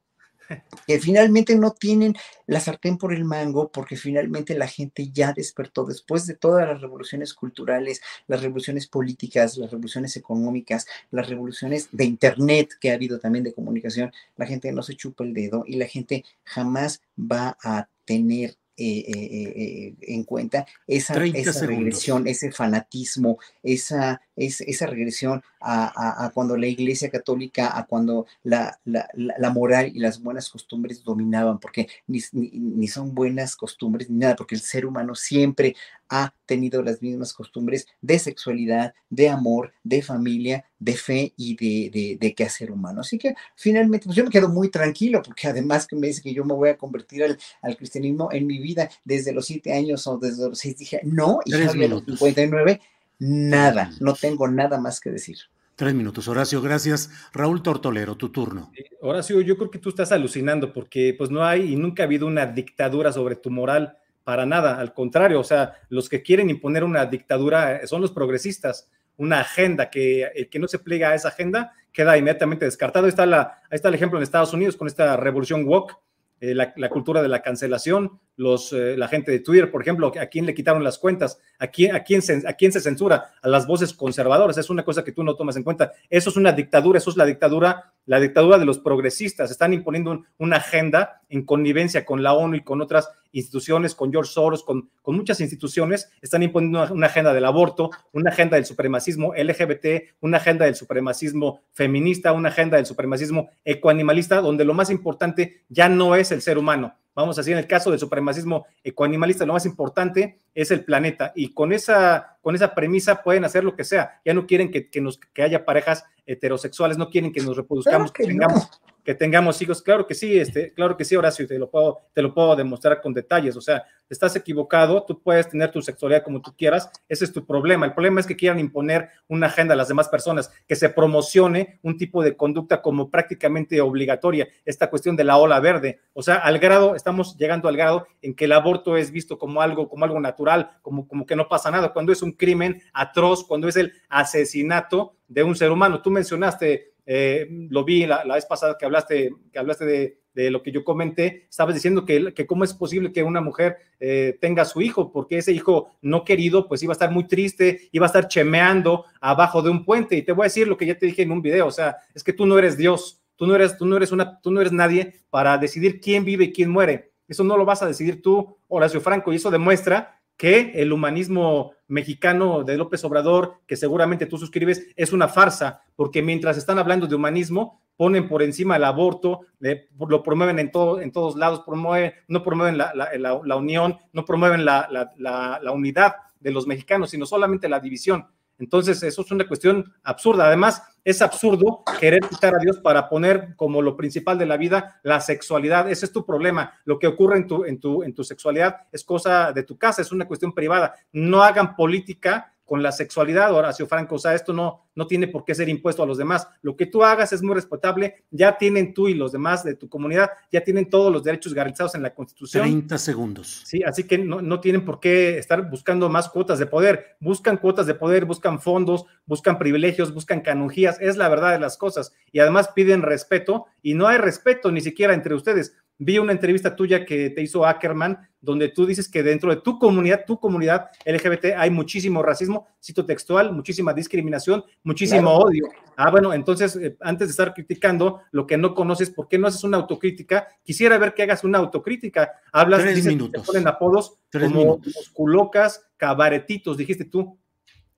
[0.87, 2.15] que finalmente no tienen
[2.47, 6.81] la sartén por el mango porque finalmente la gente ya despertó después de todas las
[6.81, 13.19] revoluciones culturales, las revoluciones políticas, las revoluciones económicas, las revoluciones de Internet que ha habido
[13.19, 17.57] también de comunicación, la gente no se chupa el dedo y la gente jamás va
[17.63, 25.43] a tener eh, eh, eh, en cuenta esa, esa regresión, ese fanatismo, esa, esa regresión
[25.61, 31.59] a, cuando la Iglesia Católica, a cuando la, la, moral y las buenas costumbres dominaban,
[31.59, 35.77] porque ni, ni, son buenas costumbres ni nada, porque el ser humano siempre
[36.09, 41.91] ha tenido las mismas costumbres de sexualidad, de amor, de familia, de fe y de,
[41.91, 43.03] de, de quehacer humano.
[43.03, 46.35] Así que finalmente, pues yo me quedo muy tranquilo, porque además que me dice que
[46.35, 50.07] yo me voy a convertir al, al cristianismo en mi vida desde los siete años
[50.07, 52.81] o desde los seis, dije, no, y ya los 59
[53.21, 55.37] nada, no tengo nada más que decir.
[55.77, 57.11] Tres minutos, Horacio, gracias.
[57.33, 58.71] Raúl Tortolero, tu turno.
[59.01, 62.27] Horacio, yo creo que tú estás alucinando porque pues no hay y nunca ha habido
[62.27, 66.85] una dictadura sobre tu moral para nada, al contrario, o sea, los que quieren imponer
[66.85, 71.15] una dictadura eh, son los progresistas, una agenda que el que no se plega a
[71.15, 73.07] esa agenda queda inmediatamente descartado.
[73.07, 75.97] Ahí está, la, ahí está el ejemplo en Estados Unidos con esta revolución woke,
[76.41, 80.27] eh, la, cultura de la cancelación, los, eh, la gente de Twitter, por ejemplo, a
[80.27, 83.49] quién le quitaron las cuentas, a quién, a, quién se, a quién se censura, a
[83.49, 85.93] las voces conservadoras, es una cosa que tú no tomas en cuenta.
[86.09, 90.25] Eso es una dictadura, eso es la dictadura, la dictadura de los progresistas, están imponiendo
[90.39, 94.89] una agenda en connivencia con la ONU y con otras instituciones, con George Soros, con,
[95.03, 100.39] con muchas instituciones, están imponiendo una, agenda del aborto, una agenda del supremacismo LGBT, una
[100.39, 106.15] agenda del supremacismo feminista, una agenda del supremacismo ecoanimalista, donde lo más importante ya no
[106.15, 106.97] es el ser humano.
[107.15, 111.33] Vamos a decir, en el caso del supremacismo ecoanimalista, lo más importante es el planeta.
[111.35, 114.21] Y con esa, con esa premisa pueden hacer lo que sea.
[114.25, 118.25] Ya no quieren que, nos, que haya parejas heterosexuales, no quieren que nos reproduzcamos, que,
[118.25, 118.69] tengamos,
[119.05, 119.83] que tengamos hijos.
[119.83, 123.01] Claro que sí, este, claro que sí, Horacio, te lo puedo, te lo puedo demostrar
[123.01, 123.57] con detalles.
[123.57, 127.47] O sea, estás equivocado, tú puedes tener tu sexualidad como tú quieras, ese es tu
[127.47, 127.87] problema.
[127.87, 131.79] El problema es que quieran imponer una agenda a las demás personas, que se promocione
[131.83, 136.01] un tipo de conducta como prácticamente obligatoria, esta cuestión de la ola verde.
[136.13, 139.63] O sea, al grado, estamos llegando al grado en que el aborto es visto como
[139.63, 143.45] algo, como algo natural, como, como que no pasa nada, cuando es un crimen atroz,
[143.45, 146.03] cuando es el asesinato de un ser humano.
[146.03, 150.17] Tú mencionaste, eh, lo vi la, vez pasada que hablaste, que hablaste de,
[150.51, 154.39] lo que yo comenté, estabas diciendo que, que cómo es posible que una mujer eh,
[154.41, 158.07] tenga su hijo, porque ese hijo no querido, pues iba a estar muy triste, iba
[158.07, 160.17] a estar chemeando abajo de un puente.
[160.17, 161.99] Y te voy a decir lo que ya te dije en un video, o sea,
[162.15, 164.61] es que tú no eres Dios, tú no eres, tú no eres una, tú no
[164.61, 167.13] eres nadie para decidir quién vive y quién muere.
[167.29, 171.73] Eso no lo vas a decidir tú, Horacio Franco, y eso demuestra que el humanismo
[171.87, 177.07] mexicano de López Obrador, que seguramente tú suscribes, es una farsa, porque mientras están hablando
[177.07, 182.15] de humanismo, ponen por encima el aborto, lo promueven en, todo, en todos lados, promueven,
[182.27, 188.27] no promueven la, unión, no promueven la, unidad de los mexicanos, sino solamente la división.
[188.61, 190.47] Entonces, eso es una cuestión absurda.
[190.47, 195.01] Además, es absurdo querer quitar a Dios para poner como lo principal de la vida
[195.03, 195.91] la sexualidad.
[195.91, 196.79] Ese es tu problema.
[196.85, 200.03] Lo que ocurre en tu, en tu, en tu sexualidad es cosa de tu casa,
[200.03, 200.95] es una cuestión privada.
[201.13, 204.15] No hagan política con la sexualidad, Horacio Franco.
[204.15, 206.47] O sea, esto no, no tiene por qué ser impuesto a los demás.
[206.63, 208.23] Lo que tú hagas es muy respetable.
[208.31, 211.97] Ya tienen tú y los demás de tu comunidad, ya tienen todos los derechos garantizados
[211.97, 212.63] en la Constitución.
[212.63, 213.63] 30 segundos.
[213.67, 217.17] Sí, así que no, no tienen por qué estar buscando más cuotas de poder.
[217.19, 221.01] Buscan cuotas de poder, buscan fondos, buscan privilegios, buscan canonjías.
[221.01, 222.13] Es la verdad de las cosas.
[222.31, 226.75] Y además piden respeto y no hay respeto ni siquiera entre ustedes vi una entrevista
[226.75, 230.89] tuya que te hizo Ackerman, donde tú dices que dentro de tu comunidad, tu comunidad
[231.05, 235.69] LGBT, hay muchísimo racismo, cito textual, muchísima discriminación, muchísimo odio.
[235.97, 239.47] Ah, bueno, entonces, eh, antes de estar criticando lo que no conoces, ¿por qué no
[239.47, 240.49] haces una autocrítica?
[240.65, 242.33] Quisiera ver que hagas una autocrítica.
[242.51, 243.43] Hablas, Tres minutos.
[243.43, 247.39] te ponen apodos como musculocas, cabaretitos, dijiste tú,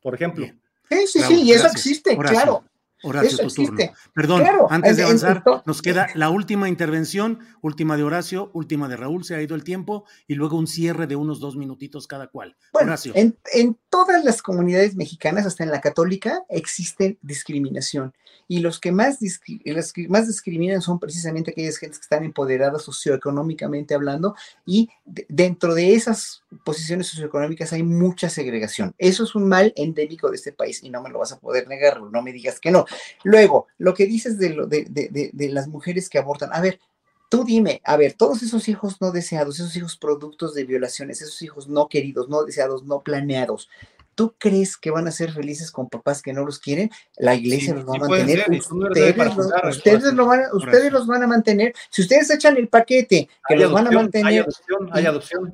[0.00, 0.44] por ejemplo.
[0.90, 2.64] Sí, sí, sí, y eso existe, claro.
[3.02, 3.78] Horacio, tu turno.
[4.14, 9.24] Perdón, antes de avanzar, nos queda la última intervención, última de Horacio, última de Raúl,
[9.24, 12.56] se ha ido el tiempo, y luego un cierre de unos dos minutitos cada cual.
[12.72, 13.12] Horacio.
[13.14, 18.14] En, en, todas las comunidades mexicanas, hasta en la católica, existe discriminación.
[18.48, 19.18] Y los que más,
[19.64, 24.34] los que más discriminan son precisamente aquellas gentes que están empoderadas socioeconómicamente hablando,
[24.66, 28.94] y dentro de esas posiciones socioeconómicas hay mucha segregación.
[28.98, 31.68] Eso es un mal endémico de este país, y no me lo vas a poder
[31.68, 32.86] negar, no me digas que no.
[33.22, 36.80] Luego, lo que dices de, lo, de, de, de, las mujeres que abortan, a ver,
[37.28, 41.40] tú dime, a ver, todos esos hijos no deseados, esos hijos productos de violaciones, esos
[41.42, 43.68] hijos no queridos, no deseados, no planeados,
[44.14, 46.90] ¿Tú crees que van a ser felices con papás que no los quieren?
[47.16, 48.44] La iglesia los va a mantener.
[48.50, 51.72] ustedes, los van, ustedes los van a mantener.
[51.88, 54.26] Si ustedes echan el paquete, que los van a mantener.
[54.26, 55.50] Hay adopción, hay adopción.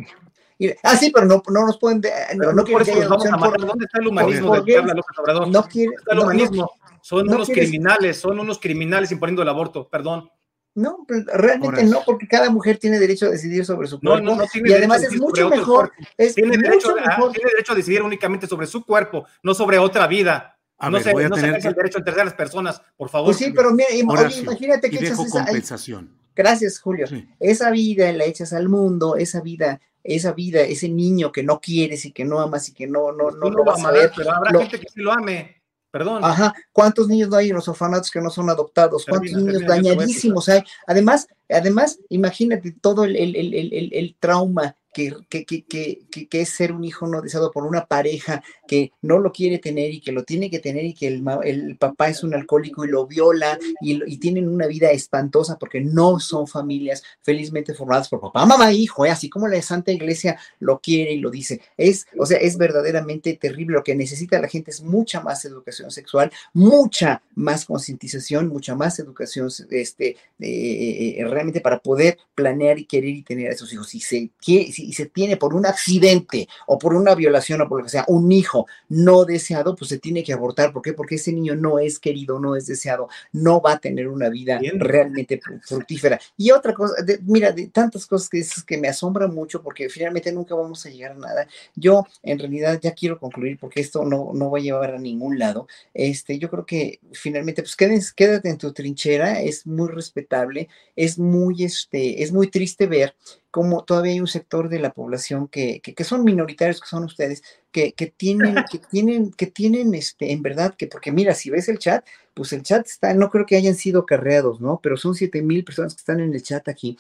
[0.83, 2.03] Ah, sí, pero no, no nos pueden.
[2.37, 5.49] no, no, que ¿Dónde está el humanismo del que habla López Obrador?
[5.49, 6.71] No quiere, está el humanismo?
[7.03, 10.31] Son unos criminales, son unos criminales imponiendo el aborto, perdón.
[10.75, 14.25] No, realmente no, porque cada mujer tiene derecho a decidir sobre su cuerpo.
[14.25, 15.91] No, no, tiene y además es mucho mejor.
[16.17, 20.57] tiene, derecho, A, tiene derecho a decidir únicamente sobre su cuerpo, no sobre otra vida.
[20.81, 23.29] no se, no se el derecho en terceras personas, por favor.
[23.29, 26.17] Pues sí, pero mira, imagínate que echas esa, compensación.
[26.37, 27.07] Gracias, Julio.
[27.41, 32.05] Esa vida la echas al mundo, esa vida, esa vida, ese niño que no quieres
[32.05, 34.11] y que no amas y que no, no, no, lo vas a ver.
[34.17, 35.57] Pero habrá gente que sí lo ame.
[35.91, 36.23] Perdón.
[36.23, 39.07] Ajá, ¿cuántos niños no hay en los orfanatos que no son adoptados?
[39.07, 40.63] ¿Cuántos niños dañadísimos hay?
[40.87, 46.73] Además, además, imagínate todo el, el, el, el trauma que, que, que, que, es ser
[46.73, 50.23] un hijo no deseado por una pareja que no lo quiere tener y que lo
[50.23, 54.01] tiene que tener y que el, el papá es un alcohólico y lo viola y,
[54.07, 59.05] y, tienen una vida espantosa porque no son familias felizmente formadas por papá, mamá, hijo,
[59.07, 59.11] ¿eh?
[59.11, 61.61] así como la Santa Iglesia lo quiere y lo dice.
[61.77, 63.75] Es, o sea, es verdaderamente terrible.
[63.75, 68.99] Lo que necesita la gente es mucha más educación sexual, mucha más concientización, mucha más
[68.99, 73.89] educación este, eh, realmente para poder planear y querer y tener a esos hijos.
[73.89, 77.79] Si se, si, y se tiene por un accidente o por una violación o por
[77.79, 78.58] lo que sea un hijo
[78.89, 80.73] no deseado, pues se tiene que abortar.
[80.73, 80.93] ¿Por qué?
[80.93, 84.61] Porque ese niño no es querido, no es deseado, no va a tener una vida
[84.75, 86.21] realmente fructífera.
[86.37, 90.33] Y otra cosa, mira, de tantas cosas que dices que me asombran mucho porque finalmente
[90.33, 91.49] nunca vamos a llegar a nada.
[91.75, 95.39] Yo en realidad ya quiero concluir porque esto no, no va a llevar a ningún
[95.39, 95.67] lado.
[95.95, 101.19] Este, yo creo que finalmente, pues quédate, quédate en tu trinchera, es muy respetable, es
[101.19, 103.15] muy, este, es muy triste ver
[103.51, 107.43] como todavía hay un sector de la población que, que, son minoritarios, que son ustedes,
[107.73, 111.69] que, que, tienen, que tienen, que tienen, este, en verdad, que porque mira, si ves
[111.69, 114.81] el chat, pues el chat está, no creo que hayan sido carreados, ¿no?
[114.83, 116.99] Pero son siete mil personas que están en el chat aquí,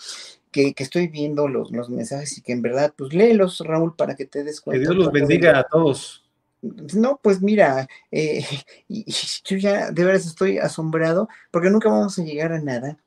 [0.51, 4.17] que, que estoy viendo los, los mensajes y que en verdad, pues léelos, Raúl, para
[4.17, 4.81] que te des cuenta.
[4.81, 6.25] Que Dios los bendiga a todos.
[6.61, 8.45] No, pues mira, eh,
[9.45, 12.99] yo ya de veras estoy asombrado porque nunca vamos a llegar a nada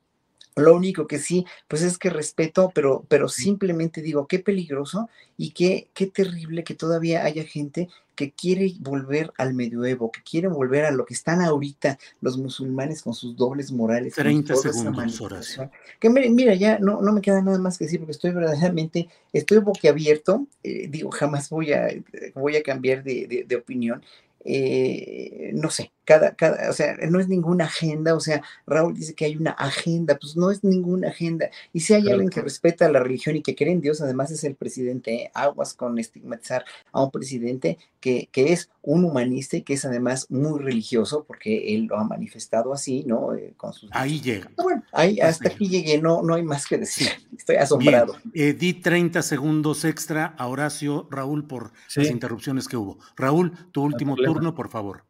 [0.56, 5.50] lo único que sí, pues es que respeto, pero, pero simplemente digo, qué peligroso y
[5.50, 10.84] qué, qué terrible que todavía haya gente que quiere volver al medioevo, que quiere volver
[10.84, 14.14] a lo que están ahorita los musulmanes con sus dobles morales.
[14.14, 15.70] 30 segundos, Horacio.
[15.98, 19.58] Que mira, ya no, no me queda nada más que decir porque estoy verdaderamente, estoy
[19.58, 21.88] boquiabierto, eh, digo, jamás voy a,
[22.34, 24.02] voy a cambiar de, de opinión
[24.44, 29.14] eh, no sé, cada, cada, o sea, no es ninguna agenda, o sea, Raúl dice
[29.14, 31.48] que hay una agenda, pues no es ninguna agenda.
[31.72, 34.42] Y si hay alguien que respeta la religión y que cree en Dios, además es
[34.44, 35.30] el presidente, ¿eh?
[35.34, 40.26] aguas con estigmatizar a un presidente que, que, es un humanista y que es además
[40.28, 43.34] muy religioso, porque él lo ha manifestado así, ¿no?
[43.34, 43.88] Eh, con sus...
[43.92, 44.50] Ahí llega.
[44.56, 48.16] Bueno, ahí, hasta aquí llegué, no, no hay más que decir, estoy asombrado.
[48.24, 48.58] Bien.
[48.58, 52.98] di 30 segundos extra a Horacio, Raúl, por las interrupciones que hubo.
[53.16, 55.04] Raúl, tu último turno, por favor.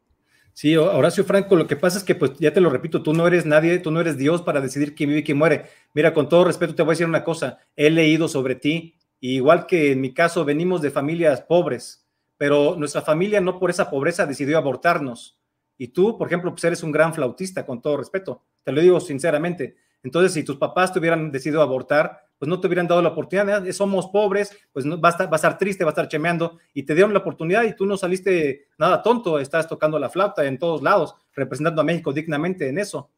[0.53, 3.27] Sí, Horacio Franco, lo que pasa es que, pues ya te lo repito, tú no
[3.27, 5.65] eres nadie, tú no eres Dios para decidir quién vive y quién muere.
[5.95, 9.67] Mira, con todo respeto te voy a decir una cosa, he leído sobre ti, igual
[9.67, 12.07] que en mi caso venimos de familias pobres,
[12.37, 15.39] pero nuestra familia no por esa pobreza decidió abortarnos.
[15.79, 19.01] Y tú, por ejemplo, pues eres un gran flautista, con todo respeto, te lo digo
[19.01, 19.77] sinceramente.
[20.03, 23.65] Entonces, si tus papás te hubieran decidido abortar, pues no te hubieran dado la oportunidad,
[23.71, 27.13] somos pobres, pues no, va, a estar, triste, va a estar chemeando, y te dieron
[27.13, 31.15] la oportunidad y tú no saliste nada tonto, estás tocando la flauta en todos lados,
[31.35, 33.11] representando a México dignamente en eso.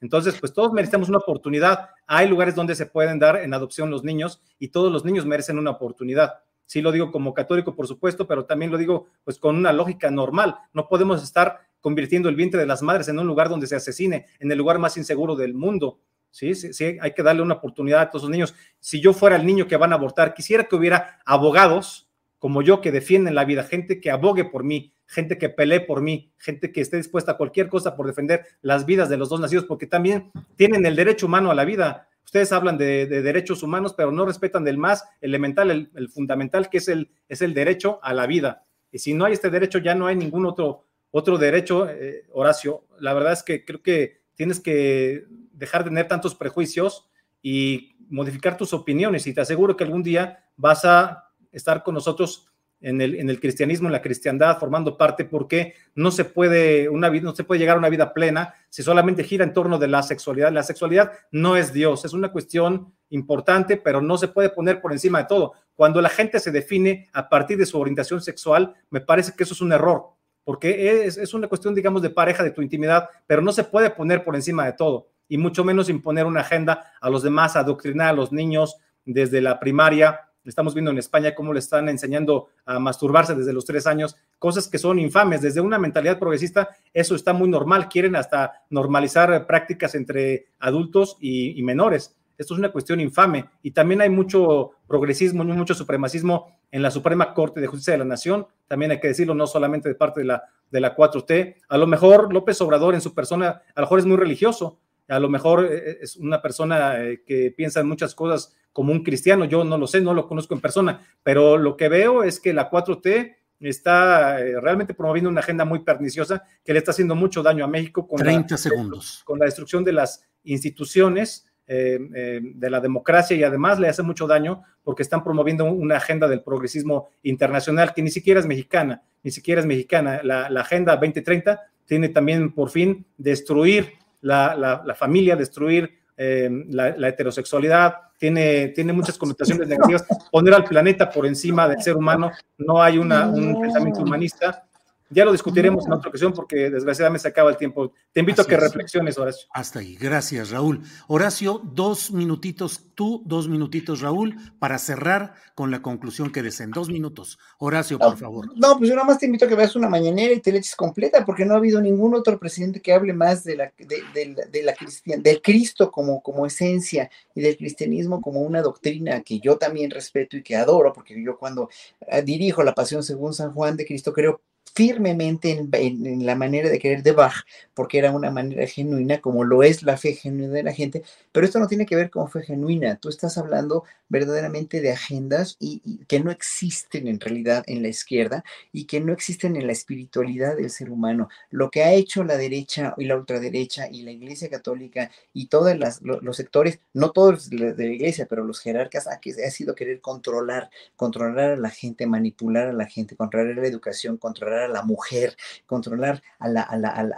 [0.00, 1.90] Entonces, pues todos merecemos una oportunidad.
[2.08, 5.60] Hay lugares donde se pueden dar en adopción los niños y todos los niños merecen
[5.60, 6.40] una oportunidad.
[6.66, 10.10] Sí lo digo como católico, por supuesto, pero también lo digo pues con una lógica
[10.10, 10.56] normal.
[10.72, 14.26] No podemos estar convirtiendo el vientre de las madres en un lugar donde se asesine,
[14.40, 16.00] en el lugar más inseguro del mundo.
[16.32, 18.54] Sí, sí, sí, hay que darle una oportunidad a todos los niños.
[18.80, 22.08] Si yo fuera el niño que van a abortar, quisiera que hubiera abogados
[22.38, 26.00] como yo que defienden la vida, gente que abogue por mí, gente que pelee por
[26.00, 29.40] mí, gente que esté dispuesta a cualquier cosa por defender las vidas de los dos
[29.40, 32.08] nacidos, porque también tienen el derecho humano a la vida.
[32.24, 36.88] Ustedes hablan de, derechos humanos, pero no respetan del más elemental, el, fundamental, que es
[36.88, 38.64] el, es el derecho a la vida.
[38.90, 42.86] Y si no hay este derecho, ya no hay ningún otro, otro derecho, eh, Horacio.
[42.98, 47.08] La verdad es que creo que tienes que dejar de tener tantos prejuicios
[47.42, 49.26] y modificar tus opiniones.
[49.26, 53.40] Y te aseguro que algún día vas a estar con nosotros en el, en el
[53.40, 57.60] cristianismo, en la cristiandad, formando parte, porque no se puede una vida, no se puede
[57.60, 60.52] llegar a una vida plena si solamente gira en torno de la sexualidad.
[60.52, 64.92] La sexualidad no es Dios, es una cuestión importante, pero no se puede poner por
[64.92, 65.52] encima de todo.
[65.74, 69.54] Cuando la gente se define a partir de su orientación sexual, me parece que eso
[69.54, 70.08] es un error,
[70.42, 73.90] porque es, es una cuestión, digamos, de pareja, de tu intimidad, pero no se puede
[73.90, 78.08] poner por encima de todo y mucho menos imponer una agenda a los demás, adoctrinar
[78.08, 78.76] a los niños
[79.06, 80.28] desde la primaria.
[80.44, 84.68] Estamos viendo en España cómo le están enseñando a masturbarse desde los tres años, cosas
[84.68, 85.40] que son infames.
[85.40, 87.88] Desde una mentalidad progresista, eso está muy normal.
[87.88, 92.14] Quieren hasta normalizar prácticas entre adultos y, menores.
[92.36, 93.46] Esto es una cuestión infame.
[93.62, 98.04] Y también hay mucho progresismo, mucho supremacismo en la Suprema Corte de Justicia de la
[98.04, 98.46] Nación.
[98.68, 101.56] También hay que decirlo, no solamente de parte de la, de la 4T.
[101.70, 104.78] A lo mejor López Obrador en su persona, a lo mejor es muy religioso,
[105.12, 108.92] a lo mejor eh, eh, es una persona eh, que piensa en muchas cosas como
[108.92, 112.24] un cristiano, yo no lo sé, no lo conozco en persona, pero lo que veo
[112.24, 117.14] es que la 4T está realmente promoviendo una agenda muy perniciosa que le está haciendo
[117.14, 119.22] mucho daño a México con, 30 segundos.
[119.24, 124.62] con la destrucción de las instituciones, de la democracia y además le hace mucho daño
[124.82, 129.60] porque están promoviendo una agenda del progresismo internacional que ni siquiera es mexicana, ni siquiera
[129.60, 130.22] es mexicana.
[130.24, 137.94] La, la Agenda 2030 tiene también por fin destruir la, familia, destruir eh, la, heterosexualidad,
[138.18, 140.04] tiene, tiene muchas connotaciones negativas.
[140.30, 144.64] Poner al planeta por encima del ser humano, no hay una, un pensamiento humanista.
[145.12, 147.92] Ya lo discutiremos en otra ocasión porque desgraciadamente se acaba el tiempo.
[148.12, 149.46] Te invito a que reflexiones, Horacio.
[149.52, 149.94] Hasta ahí.
[149.96, 150.82] Gracias, Raúl.
[151.06, 156.70] Horacio, dos minutitos tú, dos minutitos, Raúl, para cerrar con la conclusión que deseen.
[156.70, 157.38] Dos minutos.
[157.58, 158.50] Horacio, por favor.
[158.56, 160.58] No, pues yo nada más te invito a que veas una mañanera y te le
[160.58, 164.62] eches completa porque no ha habido ningún otro presidente que hable más de la, de,
[164.62, 169.56] la cristian, del Cristo como, como esencia y del cristianismo como una doctrina que yo
[169.56, 171.68] también respeto y que adoro porque yo cuando
[172.00, 174.40] eh, dirijo la pasión según San Juan de Cristo creo
[174.74, 177.44] firmemente en, la manera de querer de Bach,
[177.74, 181.46] porque era una manera genuina, como lo es la fe genuina de la gente, pero
[181.46, 185.80] esto no tiene que ver con fe genuina, tú estás hablando verdaderamente de agendas y,
[186.06, 190.56] que no existen en realidad en la izquierda y que no existen en la espiritualidad
[190.56, 191.28] del ser humano.
[191.50, 195.74] Lo que ha hecho la derecha y la ultraderecha y la Iglesia Católica y todos
[196.02, 200.68] los sectores, no todos de la Iglesia, pero los jerarcas, ha, ha sido querer controlar,
[200.94, 205.36] controlar a la gente, manipular a la gente, controlar la educación, controlar a la mujer,
[205.66, 206.48] controlar a,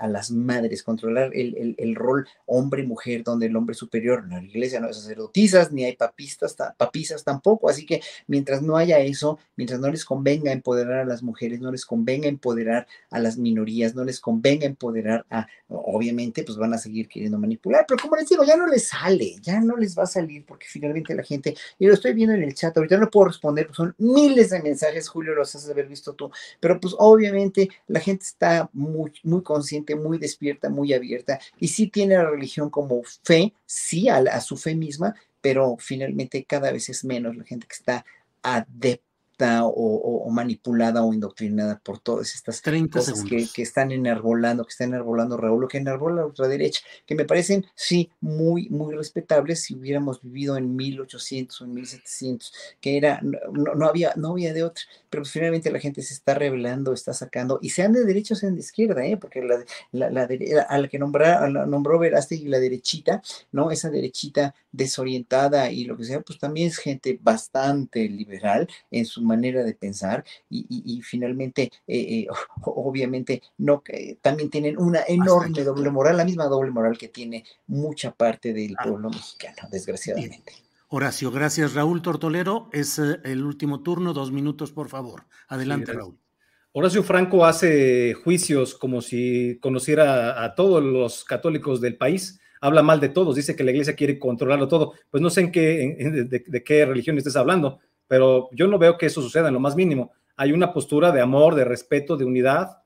[0.08, 4.94] las madres, controlar el, rol hombre-mujer, donde el hombre superior, no, la iglesia no hay
[4.94, 10.04] sacerdotisas, ni hay papistas, papisas tampoco, así que mientras no haya eso, mientras no les
[10.04, 14.66] convenga empoderar a las mujeres, no les convenga empoderar a las minorías, no les convenga
[14.66, 18.66] empoderar a, obviamente, pues van a seguir queriendo manipular, pero como les digo, ya no
[18.66, 22.14] les sale, ya no les va a salir, porque finalmente la gente, y lo estoy
[22.14, 25.54] viendo en el chat, ahorita no puedo responder, pues son miles de mensajes, Julio, los
[25.54, 26.30] has de haber visto tú,
[26.60, 27.33] pero pues obviamente
[27.86, 32.70] la gente está muy, muy consciente, muy despierta, muy abierta y sí tiene la religión
[32.70, 37.66] como fe, sí a, su fe misma, pero finalmente cada vez es menos la gente
[37.66, 38.04] que está
[38.42, 39.03] adepta
[39.40, 42.60] o, manipulada o indoctrinada por todas estas
[42.90, 47.14] cosas que, que, están enarbolando, que están enarbolando Raúl, lo que enarbola la ultraderecha, que
[47.14, 52.96] me parecen, sí, muy, muy respetables si hubiéramos vivido en 1800 o en 1700, que
[52.96, 56.92] era, no, había, no había de otra, pero pues finalmente la gente se está revelando,
[56.92, 59.16] está sacando, y sean de derecha o sean de izquierda, ¿eh?
[59.16, 60.28] porque la, la, la,
[60.68, 63.22] a la que nombra, nombró y la derechita,
[63.52, 63.70] ¿no?
[63.70, 69.22] Esa derechita desorientada y lo que sea, pues también es gente bastante liberal en su
[69.24, 72.26] manera de pensar y, finalmente, eh, eh,
[72.62, 73.82] obviamente, no,
[74.20, 78.74] también tienen una enorme doble moral, la misma doble moral que tiene mucha parte del
[78.78, 78.84] ah.
[78.84, 80.52] pueblo mexicano, desgraciadamente.
[80.88, 81.74] Horacio, gracias.
[81.74, 85.24] Raúl Tortolero, es eh, el último turno, dos minutos, por favor.
[85.48, 86.18] Adelante, Raúl.
[86.72, 92.98] Horacio Franco hace juicios como si conociera a todos los católicos del país habla mal
[92.98, 94.94] de todos, dice que la iglesia quiere controlarlo todo.
[95.10, 99.06] Pues no sé en qué, de, qué religión estés hablando pero yo no veo que
[99.06, 100.12] eso suceda en lo más mínimo.
[100.36, 102.84] Hay una postura de amor, de respeto, de unidad,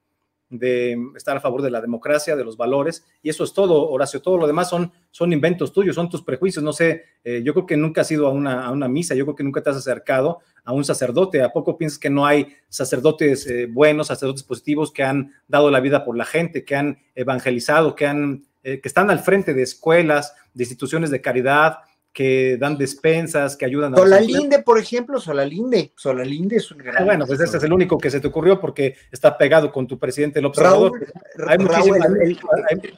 [0.50, 4.22] de estar a favor de la democracia, de los valores, y eso es todo, Horacio.
[4.22, 6.64] Todo lo demás son, son inventos tuyos, son tus prejuicios.
[6.64, 9.24] No sé, eh, yo creo que nunca has ido a una, a una, misa, yo
[9.26, 11.42] creo que nunca te has acercado a un sacerdote.
[11.42, 15.80] ¿A poco piensas que no hay sacerdotes eh, buenos, sacerdotes positivos que han dado la
[15.80, 19.62] vida por la gente, que han evangelizado, que, han, eh, que están al frente de
[19.62, 21.78] escuelas, de instituciones de caridad,
[22.12, 23.96] que dan despensas, que ayudan a...
[23.96, 25.92] Solalinde, por ejemplo, Solalinde.
[25.96, 27.02] Solalinde es un gran...
[27.02, 29.86] Ah, bueno, pues ese es el único que se te ocurrió porque está pegado con
[29.86, 31.06] tu presidente López Obrador.
[31.46, 32.08] Hay muchísimas...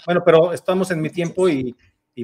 [0.07, 1.77] bueno, pero estamos en mi tiempo y,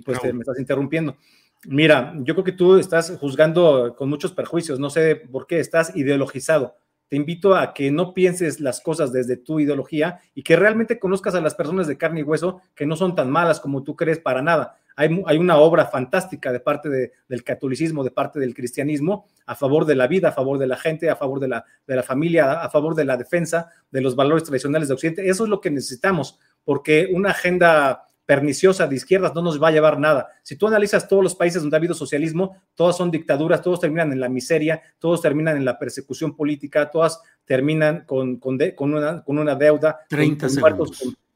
[0.04, 1.16] pues me estás interrumpiendo.
[1.64, 5.94] Mira, yo creo que tú estás juzgando con muchos perjuicios, no sé por qué, estás
[5.96, 6.76] ideologizado.
[7.08, 11.34] Te invito a que no pienses las cosas desde tu ideología y que realmente conozcas
[11.34, 14.18] a las personas de carne y hueso que no son tan malas como tú crees
[14.18, 19.54] para nada hay, una obra fantástica de parte del catolicismo, de parte del cristianismo, a
[19.54, 22.02] favor de la vida, a favor de la gente, a favor de la, de la
[22.02, 25.28] familia, a favor de la defensa de los valores tradicionales de Occidente.
[25.28, 29.70] Eso es lo que necesitamos, porque una agenda perniciosa de izquierdas no nos va a
[29.70, 30.28] llevar nada.
[30.42, 34.12] Si tú analizas todos los países donde ha habido socialismo, todas son dictaduras, todos terminan
[34.12, 39.38] en la miseria, todos terminan en la persecución política, todas terminan con, con, una, con
[39.38, 40.88] una, deuda, 30 con,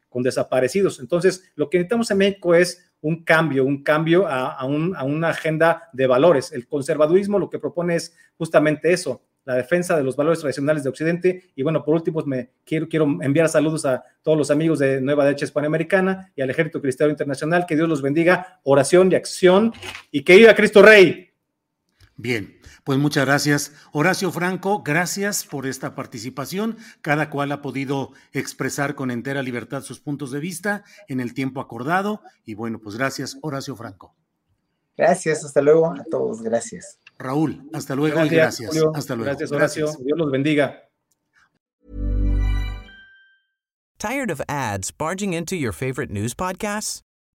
[0.08, 0.98] con, desaparecidos.
[0.98, 6.06] Entonces, lo que necesitamos en México es un cambio, un cambio a, una agenda de
[6.06, 6.52] valores.
[6.52, 10.90] El conservadurismo lo que propone es justamente eso, la defensa de los valores tradicionales de
[10.90, 11.50] Occidente.
[11.56, 15.24] Y bueno, por último, me quiero, quiero enviar saludos a todos los amigos de Nueva
[15.24, 17.64] Derecha Hispanoamericana y al Ejército Cristiano Internacional.
[17.66, 19.72] Que Dios los bendiga, oración y acción
[20.10, 21.30] y que viva Cristo Rey.
[22.16, 22.59] Bien,
[22.90, 23.72] pues muchas gracias.
[23.92, 26.76] Horacio Franco, gracias por esta participación.
[27.02, 31.60] Cada cual ha podido expresar con entera libertad sus puntos de vista en el tiempo
[31.60, 32.20] acordado.
[32.44, 34.16] Y bueno, pues gracias, Horacio Franco.
[34.96, 36.98] Gracias, hasta luego a todos, gracias.
[37.16, 38.76] Raúl, hasta luego y gracias.
[38.92, 39.30] Hasta luego.
[39.30, 39.92] Gracias, Horacio.
[40.00, 40.82] Dios los bendiga.
[44.00, 47.02] Tired of ads barging into your favorite news podcasts?